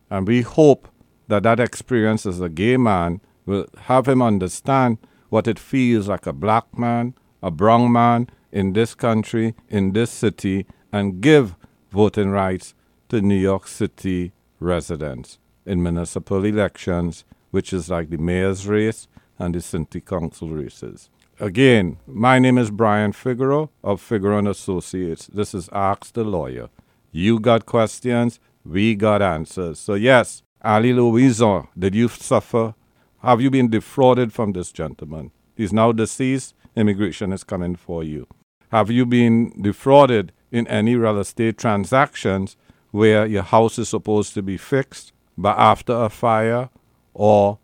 And 0.10 0.26
we 0.26 0.42
hope 0.42 0.88
that 1.28 1.44
that 1.44 1.60
experience 1.60 2.26
as 2.26 2.40
a 2.40 2.48
gay 2.48 2.78
man 2.78 3.20
will 3.46 3.66
have 3.78 4.08
him 4.08 4.22
understand 4.22 5.00
what 5.28 5.46
it 5.46 5.60
feels 5.60 6.08
like 6.08 6.26
a 6.26 6.32
black 6.32 6.78
man, 6.80 7.16
a 7.42 7.52
brown 7.52 7.92
man 7.92 8.30
in 8.54 8.72
this 8.72 8.96
country, 8.96 9.54
in 9.68 9.92
this 9.92 10.12
city, 10.12 10.66
and 10.94 11.20
give 11.20 11.58
voting 11.92 12.30
rights 12.30 12.74
to 13.10 13.20
New 13.20 13.36
York 13.36 13.68
City 13.68 14.32
residents 14.62 15.40
in 15.66 15.84
municipal 15.84 16.46
elections, 16.46 17.26
which 17.54 17.72
is 17.72 17.88
like 17.88 18.10
the 18.10 18.18
mayor's 18.18 18.68
race 18.68 19.08
and 19.38 19.54
the 19.54 19.62
city 19.62 20.02
council 20.02 20.50
races. 20.50 21.12
Again, 21.40 21.98
my 22.08 22.40
name 22.40 22.58
is 22.58 22.72
Brian 22.72 23.12
Figueroa 23.12 23.70
of 23.84 24.02
Figueroa 24.02 24.40
and 24.40 24.48
Associates. 24.48 25.28
This 25.28 25.54
is 25.54 25.70
Ask 25.72 26.14
the 26.14 26.24
Lawyer. 26.24 26.70
You 27.12 27.40
got 27.40 27.68
questions, 27.68 28.40
we 28.66 28.96
got 28.96 29.22
answers. 29.22 29.78
So 29.78 29.94
yes, 29.94 30.42
Ali 30.64 30.94
Louison, 30.94 31.68
did 31.78 31.94
you 31.94 32.08
suffer? 32.08 32.74
Have 33.20 33.40
you 33.40 33.52
been 33.52 33.70
defrauded 33.70 34.34
from 34.34 34.54
this 34.54 34.72
gentleman? 34.72 35.30
He's 35.56 35.72
now 35.72 35.92
deceased. 35.92 36.56
Immigration 36.76 37.32
is 37.32 37.44
coming 37.44 37.76
for 37.76 38.04
you. 38.04 38.26
Have 38.72 38.90
you 38.90 39.06
been 39.06 39.54
defrauded 39.62 40.32
in 40.52 40.66
any 40.68 40.96
real 40.96 41.20
estate 41.20 41.60
transactions 41.60 42.58
where 42.90 43.28
your 43.28 43.44
house 43.44 43.78
is 43.78 43.90
supposed 43.90 44.34
to 44.34 44.42
be 44.42 44.58
fixed, 44.58 45.14
but 45.38 45.56
after 45.60 45.94
a 45.94 46.10
fire 46.10 46.70
or 47.14 47.60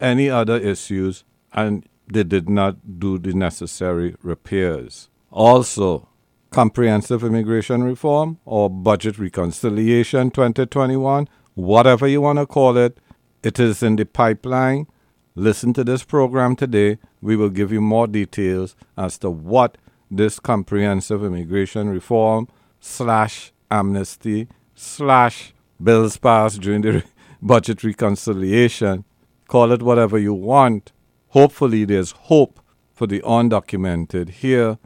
any 0.00 0.28
other 0.28 0.56
issues 0.56 1.24
and 1.52 1.86
they 2.06 2.24
did 2.24 2.48
not 2.48 2.98
do 2.98 3.18
the 3.18 3.32
necessary 3.32 4.14
repairs? 4.22 5.08
Also, 5.30 6.08
comprehensive 6.50 7.24
immigration 7.24 7.82
reform 7.82 8.38
or 8.44 8.70
budget 8.70 9.18
reconciliation 9.18 10.30
2021, 10.30 11.28
whatever 11.54 12.06
you 12.06 12.20
want 12.20 12.38
to 12.38 12.46
call 12.46 12.76
it, 12.76 12.98
it 13.42 13.58
is 13.58 13.82
in 13.82 13.96
the 13.96 14.04
pipeline. 14.04 14.86
Listen 15.34 15.72
to 15.72 15.82
this 15.82 16.04
program 16.04 16.54
today. 16.54 16.98
We 17.20 17.34
will 17.34 17.50
give 17.50 17.72
you 17.72 17.80
more 17.80 18.06
details 18.06 18.76
as 18.96 19.18
to 19.18 19.30
what 19.30 19.76
this 20.10 20.38
comprehensive 20.38 21.24
immigration 21.24 21.88
reform 21.88 22.48
slash 22.78 23.52
amnesty 23.70 24.46
slash 24.74 25.52
bills 25.82 26.16
passed 26.16 26.60
during 26.60 26.82
the 26.82 27.02
budget 27.44 27.84
reconciliation. 27.84 29.04
Call 29.48 29.70
it 29.70 29.82
whatever 29.82 30.18
you 30.18 30.32
want. 30.32 30.92
Hopefully, 31.28 31.84
there's 31.84 32.12
hope 32.12 32.58
for 32.92 33.06
the 33.06 33.20
undocumented 33.20 34.30
here 34.30 34.78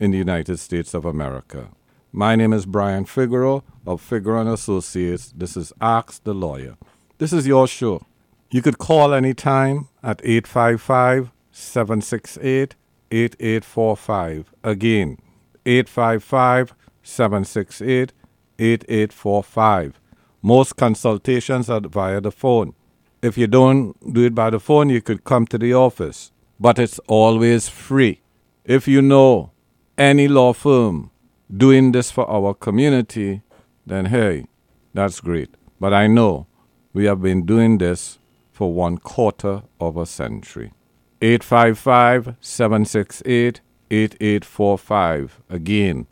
in 0.00 0.10
the 0.10 0.18
United 0.18 0.58
States 0.58 0.94
of 0.94 1.04
America. 1.04 1.68
My 2.12 2.34
name 2.34 2.54
is 2.54 2.64
Brian 2.64 3.04
Figueroa 3.04 3.62
of 3.86 4.00
Figueroa 4.00 4.40
and 4.40 4.50
Associates. 4.50 5.32
This 5.36 5.56
is 5.56 5.72
Ask 5.80 6.24
the 6.24 6.32
Lawyer. 6.32 6.78
This 7.18 7.32
is 7.32 7.46
your 7.46 7.68
show. 7.68 8.06
You 8.50 8.62
could 8.62 8.78
call 8.78 9.12
anytime 9.12 9.88
at 10.02 10.20
855 10.24 11.30
768 11.50 12.74
8845. 13.10 14.54
Again, 14.64 15.18
855 15.66 16.74
768 17.02 18.12
8845. 18.58 20.00
Most 20.46 20.76
consultations 20.76 21.68
are 21.68 21.80
via 21.80 22.20
the 22.20 22.30
phone. 22.30 22.72
If 23.20 23.36
you 23.36 23.48
don't 23.48 23.96
do 24.14 24.24
it 24.26 24.32
by 24.32 24.50
the 24.50 24.60
phone, 24.60 24.88
you 24.90 25.02
could 25.02 25.24
come 25.24 25.44
to 25.48 25.58
the 25.58 25.74
office, 25.74 26.30
but 26.60 26.78
it's 26.78 27.00
always 27.08 27.68
free. 27.68 28.20
If 28.64 28.86
you 28.86 29.02
know 29.02 29.50
any 29.98 30.28
law 30.28 30.52
firm 30.52 31.10
doing 31.52 31.90
this 31.90 32.12
for 32.12 32.30
our 32.30 32.54
community, 32.54 33.42
then 33.84 34.06
hey, 34.06 34.44
that's 34.94 35.18
great. 35.18 35.52
But 35.80 35.92
I 35.92 36.06
know 36.06 36.46
we 36.92 37.06
have 37.06 37.20
been 37.20 37.44
doing 37.44 37.78
this 37.78 38.20
for 38.52 38.72
one 38.72 38.98
quarter 38.98 39.64
of 39.80 39.96
a 39.96 40.06
century. 40.06 40.72
855 41.22 42.36
768 42.40 43.60
8845. 43.90 45.42
Again, 45.50 46.06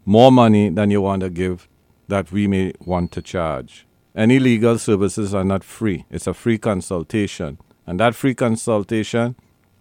more 0.06 0.32
money 0.32 0.70
than 0.70 0.92
you 0.92 1.02
want 1.02 1.22
to 1.22 1.30
give 1.30 1.69
that 2.10 2.32
we 2.32 2.48
may 2.48 2.74
want 2.80 3.12
to 3.14 3.22
charge. 3.22 3.86
Any 4.16 4.40
legal 4.40 4.78
services 4.78 5.34
are 5.34 5.44
not 5.44 5.64
free. 5.64 6.06
It's 6.10 6.28
a 6.28 6.34
free 6.34 6.58
consultation. 6.58 7.60
And 7.86 8.00
that 8.00 8.16
free 8.16 8.36
consultation 8.36 9.36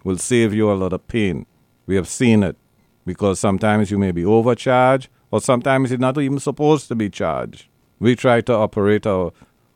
will 0.04 0.18
save 0.18 0.54
you 0.54 0.70
a 0.70 0.74
lot 0.74 0.92
of 0.92 1.08
pain. 1.08 1.46
We 1.86 1.96
have 1.96 2.06
seen 2.06 2.42
it 2.42 2.56
because 3.04 3.40
sometimes 3.40 3.90
you 3.90 3.98
may 3.98 4.12
be 4.12 4.24
overcharged 4.24 5.08
or 5.30 5.40
sometimes 5.40 5.90
you're 5.90 5.98
not 5.98 6.18
even 6.18 6.38
supposed 6.38 6.88
to 6.88 6.94
be 6.94 7.08
charged. 7.08 7.66
We 7.98 8.14
try 8.14 8.42
to 8.42 8.52
operate 8.52 9.06
our, 9.06 9.32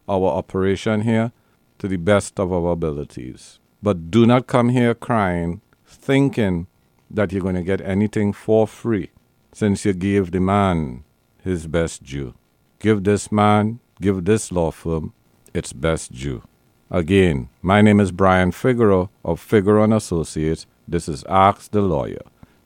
our 0.07 0.29
operation 0.29 1.01
here 1.01 1.33
to 1.79 1.89
the 1.89 1.97
best 1.97 2.39
of 2.39 2.53
our 2.53 2.73
abilities. 2.73 3.59
But 3.83 4.11
do 4.11 4.27
not 4.27 4.47
come 4.47 4.69
here 4.69 4.95
crying, 4.95 5.63
thinking 5.87 6.67
that 7.11 7.33
you're 7.33 7.43
going 7.43 7.57
to 7.57 7.63
get 7.63 7.81
anything 7.81 8.33
for 8.33 8.67
free 8.67 9.11
since 9.53 9.85
you 9.85 9.95
gave 9.95 10.31
the 10.31 10.41
man 10.41 11.05
his 11.43 11.67
best 11.67 12.05
due. 12.05 12.35
Give 12.83 13.03
this 13.05 13.31
man, 13.31 13.79
give 14.01 14.25
this 14.25 14.51
law 14.51 14.73
firm 14.73 15.13
its 15.55 15.73
best 15.73 16.13
due. 16.13 16.43
Again, 16.91 17.49
my 17.63 17.81
name 17.81 18.01
is 18.01 18.11
Brian 18.11 18.51
Figueroa 18.51 19.09
of 19.25 19.39
Figueroa 19.39 19.85
and 19.85 19.95
Associates. 19.95 20.67
This 20.89 21.09
is 21.09 21.23
Ask 21.29 21.71
the 21.71 21.81
Lawyer. 21.81 22.23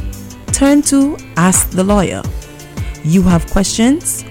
Turn 0.52 0.80
to 0.82 1.16
Ask 1.36 1.70
the 1.70 1.84
Lawyer. 1.84 2.22
You 3.04 3.22
have 3.22 3.46
questions? 3.50 4.24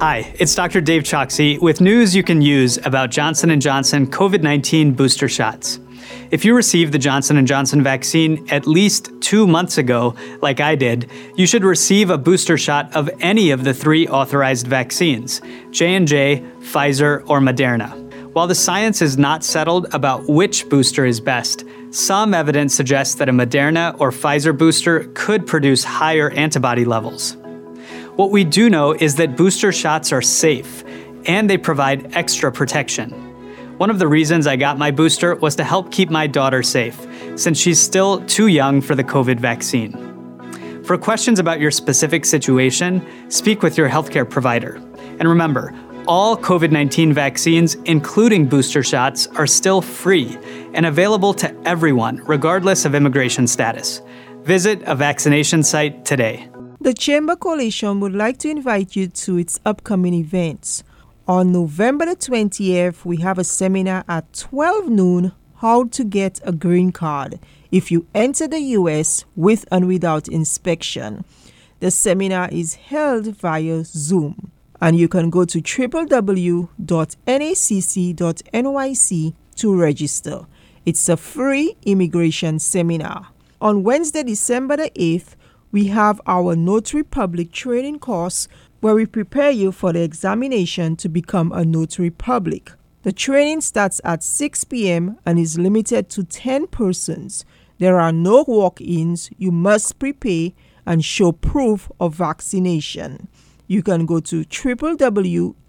Hi, 0.02 0.34
it's 0.40 0.56
Dr. 0.56 0.80
Dave 0.80 1.04
Chokshi 1.04 1.60
with 1.60 1.80
news 1.80 2.12
you 2.12 2.24
can 2.24 2.42
use 2.42 2.76
about 2.78 3.12
Johnson 3.12 3.60
& 3.60 3.60
Johnson 3.60 4.08
COVID-19 4.08 4.96
booster 4.96 5.28
shots. 5.28 5.78
If 6.32 6.44
you 6.44 6.56
received 6.56 6.90
the 6.92 6.98
Johnson 6.98 7.46
& 7.46 7.46
Johnson 7.46 7.84
vaccine 7.84 8.44
at 8.50 8.66
least 8.66 9.12
2 9.20 9.46
months 9.46 9.78
ago, 9.78 10.16
like 10.40 10.58
I 10.58 10.74
did, 10.74 11.08
you 11.36 11.46
should 11.46 11.62
receive 11.62 12.10
a 12.10 12.18
booster 12.18 12.58
shot 12.58 12.92
of 12.96 13.08
any 13.20 13.52
of 13.52 13.62
the 13.62 13.72
3 13.72 14.08
authorized 14.08 14.66
vaccines: 14.66 15.40
J&J, 15.70 16.42
Pfizer, 16.58 17.22
or 17.30 17.38
Moderna. 17.38 17.92
While 18.32 18.48
the 18.48 18.56
science 18.56 19.02
is 19.02 19.16
not 19.16 19.44
settled 19.44 19.86
about 19.94 20.28
which 20.28 20.68
booster 20.68 21.06
is 21.06 21.20
best, 21.20 21.64
some 21.92 22.34
evidence 22.34 22.74
suggests 22.74 23.14
that 23.14 23.28
a 23.28 23.32
Moderna 23.32 23.94
or 24.00 24.10
Pfizer 24.10 24.58
booster 24.58 25.04
could 25.14 25.46
produce 25.46 25.84
higher 25.84 26.30
antibody 26.30 26.84
levels. 26.84 27.36
What 28.16 28.30
we 28.30 28.44
do 28.44 28.68
know 28.68 28.92
is 28.92 29.16
that 29.16 29.38
booster 29.38 29.72
shots 29.72 30.12
are 30.12 30.20
safe 30.20 30.84
and 31.24 31.48
they 31.48 31.56
provide 31.56 32.14
extra 32.14 32.52
protection. 32.52 33.10
One 33.78 33.88
of 33.88 33.98
the 33.98 34.06
reasons 34.06 34.46
I 34.46 34.56
got 34.56 34.76
my 34.76 34.90
booster 34.90 35.34
was 35.36 35.56
to 35.56 35.64
help 35.64 35.90
keep 35.90 36.10
my 36.10 36.26
daughter 36.26 36.62
safe, 36.62 37.06
since 37.36 37.58
she's 37.58 37.80
still 37.80 38.22
too 38.26 38.48
young 38.48 38.82
for 38.82 38.94
the 38.94 39.02
COVID 39.02 39.40
vaccine. 39.40 40.82
For 40.84 40.98
questions 40.98 41.38
about 41.38 41.58
your 41.58 41.70
specific 41.70 42.26
situation, 42.26 43.30
speak 43.30 43.62
with 43.62 43.78
your 43.78 43.88
healthcare 43.88 44.28
provider. 44.28 44.74
And 45.18 45.26
remember, 45.26 45.74
all 46.06 46.36
COVID 46.36 46.70
19 46.70 47.14
vaccines, 47.14 47.76
including 47.86 48.46
booster 48.46 48.82
shots, 48.82 49.26
are 49.28 49.46
still 49.46 49.80
free 49.80 50.36
and 50.74 50.84
available 50.84 51.32
to 51.34 51.54
everyone, 51.66 52.22
regardless 52.26 52.84
of 52.84 52.94
immigration 52.94 53.46
status. 53.46 54.02
Visit 54.42 54.82
a 54.82 54.94
vaccination 54.94 55.62
site 55.62 56.04
today. 56.04 56.51
The 56.82 56.92
Chamber 56.92 57.36
Coalition 57.36 58.00
would 58.00 58.12
like 58.12 58.38
to 58.38 58.48
invite 58.50 58.96
you 58.96 59.06
to 59.06 59.36
its 59.36 59.60
upcoming 59.64 60.14
events. 60.14 60.82
On 61.28 61.52
November 61.52 62.06
the 62.06 62.16
20th, 62.16 63.04
we 63.04 63.18
have 63.18 63.38
a 63.38 63.44
seminar 63.44 64.02
at 64.08 64.32
12 64.32 64.88
noon 64.88 65.30
how 65.58 65.84
to 65.84 66.02
get 66.02 66.40
a 66.42 66.50
green 66.50 66.90
card 66.90 67.38
if 67.70 67.92
you 67.92 68.08
enter 68.16 68.48
the 68.48 68.58
US 68.58 69.24
with 69.36 69.64
and 69.70 69.86
without 69.86 70.26
inspection. 70.26 71.24
The 71.78 71.92
seminar 71.92 72.48
is 72.50 72.74
held 72.74 73.28
via 73.28 73.84
Zoom 73.84 74.50
and 74.80 74.98
you 74.98 75.06
can 75.06 75.30
go 75.30 75.44
to 75.44 75.62
www.nacc.nyc 75.62 76.64
to 79.54 79.76
register. 79.76 80.40
It's 80.84 81.08
a 81.08 81.16
free 81.16 81.76
immigration 81.84 82.58
seminar. 82.58 83.28
On 83.60 83.84
Wednesday, 83.84 84.24
December 84.24 84.76
the 84.76 84.90
8th, 84.96 85.36
we 85.72 85.86
have 85.86 86.20
our 86.26 86.54
Notary 86.54 87.02
Public 87.02 87.50
training 87.50 87.98
course 87.98 88.46
where 88.80 88.94
we 88.94 89.06
prepare 89.06 89.50
you 89.50 89.72
for 89.72 89.92
the 89.92 90.02
examination 90.02 90.96
to 90.96 91.08
become 91.08 91.50
a 91.50 91.64
Notary 91.64 92.10
Public. 92.10 92.70
The 93.02 93.12
training 93.12 93.62
starts 93.62 94.00
at 94.04 94.22
6 94.22 94.64
p.m. 94.64 95.18
and 95.24 95.38
is 95.38 95.58
limited 95.58 96.10
to 96.10 96.24
10 96.24 96.66
persons. 96.68 97.46
There 97.78 97.98
are 97.98 98.12
no 98.12 98.44
walk 98.46 98.80
ins, 98.80 99.30
you 99.38 99.50
must 99.50 99.98
prepay 99.98 100.54
and 100.84 101.04
show 101.04 101.32
proof 101.32 101.90
of 101.98 102.14
vaccination. 102.14 103.28
You 103.66 103.82
can 103.82 104.04
go 104.04 104.20
to 104.20 104.44
www.nyc 104.44 105.60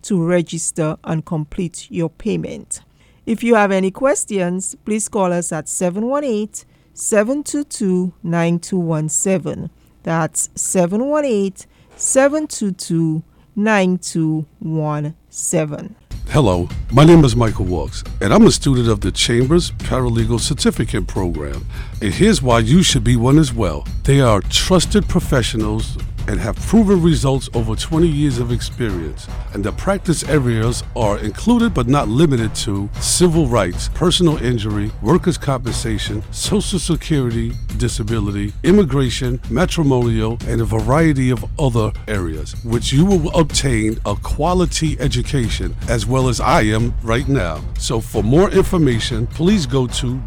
to 0.00 0.24
register 0.24 0.96
and 1.04 1.26
complete 1.26 1.90
your 1.90 2.08
payment. 2.08 2.80
If 3.26 3.42
you 3.42 3.56
have 3.56 3.70
any 3.70 3.90
questions, 3.90 4.74
please 4.86 5.08
call 5.08 5.32
us 5.32 5.52
at 5.52 5.68
718 5.68 6.64
722 6.98 8.12
9217. 8.24 9.70
That's 10.02 10.50
718 10.56 11.68
722 11.94 13.22
9217. 13.54 15.94
Hello, 16.30 16.68
my 16.92 17.04
name 17.04 17.24
is 17.24 17.36
Michael 17.36 17.66
Walks, 17.66 18.02
and 18.20 18.34
I'm 18.34 18.46
a 18.46 18.50
student 18.50 18.88
of 18.88 19.00
the 19.00 19.12
Chambers 19.12 19.70
Paralegal 19.70 20.40
Certificate 20.40 21.06
Program. 21.06 21.64
And 22.00 22.14
here's 22.14 22.40
why 22.40 22.60
you 22.60 22.84
should 22.84 23.02
be 23.02 23.16
one 23.16 23.38
as 23.38 23.52
well. 23.52 23.84
They 24.04 24.20
are 24.20 24.40
trusted 24.42 25.08
professionals 25.08 25.98
and 26.28 26.38
have 26.38 26.56
proven 26.56 27.02
results 27.02 27.48
over 27.54 27.74
20 27.74 28.06
years 28.06 28.38
of 28.38 28.52
experience. 28.52 29.26
And 29.54 29.64
the 29.64 29.72
practice 29.72 30.22
areas 30.24 30.84
are 30.94 31.18
included 31.18 31.72
but 31.72 31.88
not 31.88 32.08
limited 32.08 32.54
to 32.56 32.88
civil 33.00 33.46
rights, 33.46 33.88
personal 33.94 34.36
injury, 34.44 34.92
workers' 35.02 35.38
compensation, 35.38 36.22
social 36.30 36.78
security, 36.78 37.52
disability, 37.78 38.52
immigration, 38.62 39.40
matrimonial, 39.48 40.36
and 40.46 40.60
a 40.60 40.64
variety 40.64 41.30
of 41.30 41.44
other 41.58 41.92
areas, 42.06 42.54
which 42.62 42.92
you 42.92 43.06
will 43.06 43.34
obtain 43.34 43.98
a 44.04 44.14
quality 44.16 45.00
education 45.00 45.74
as 45.88 46.04
well 46.06 46.28
as 46.28 46.40
I 46.40 46.62
am 46.62 46.94
right 47.02 47.26
now. 47.26 47.64
So 47.78 48.00
for 48.00 48.22
more 48.22 48.50
information, 48.50 49.26
please 49.28 49.64
go 49.64 49.86
to 49.86 50.20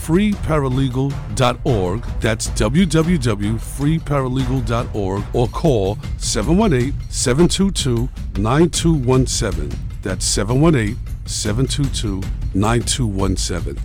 www.freeparalegal.org. 0.00 2.04
That's 2.20 2.48
www.freeparalegal.org 2.48 5.24
or 5.34 5.48
call 5.48 5.98
718 6.18 6.94
722 7.08 8.08
9217. 8.40 9.78
That's 10.02 10.24
718 10.24 10.96
722 11.26 12.22
9217. 12.54 13.78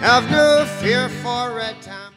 Have 0.00 0.30
no 0.30 0.66
fear 0.78 1.08
for 1.22 1.58
a 1.60 1.72
time. 1.80 2.07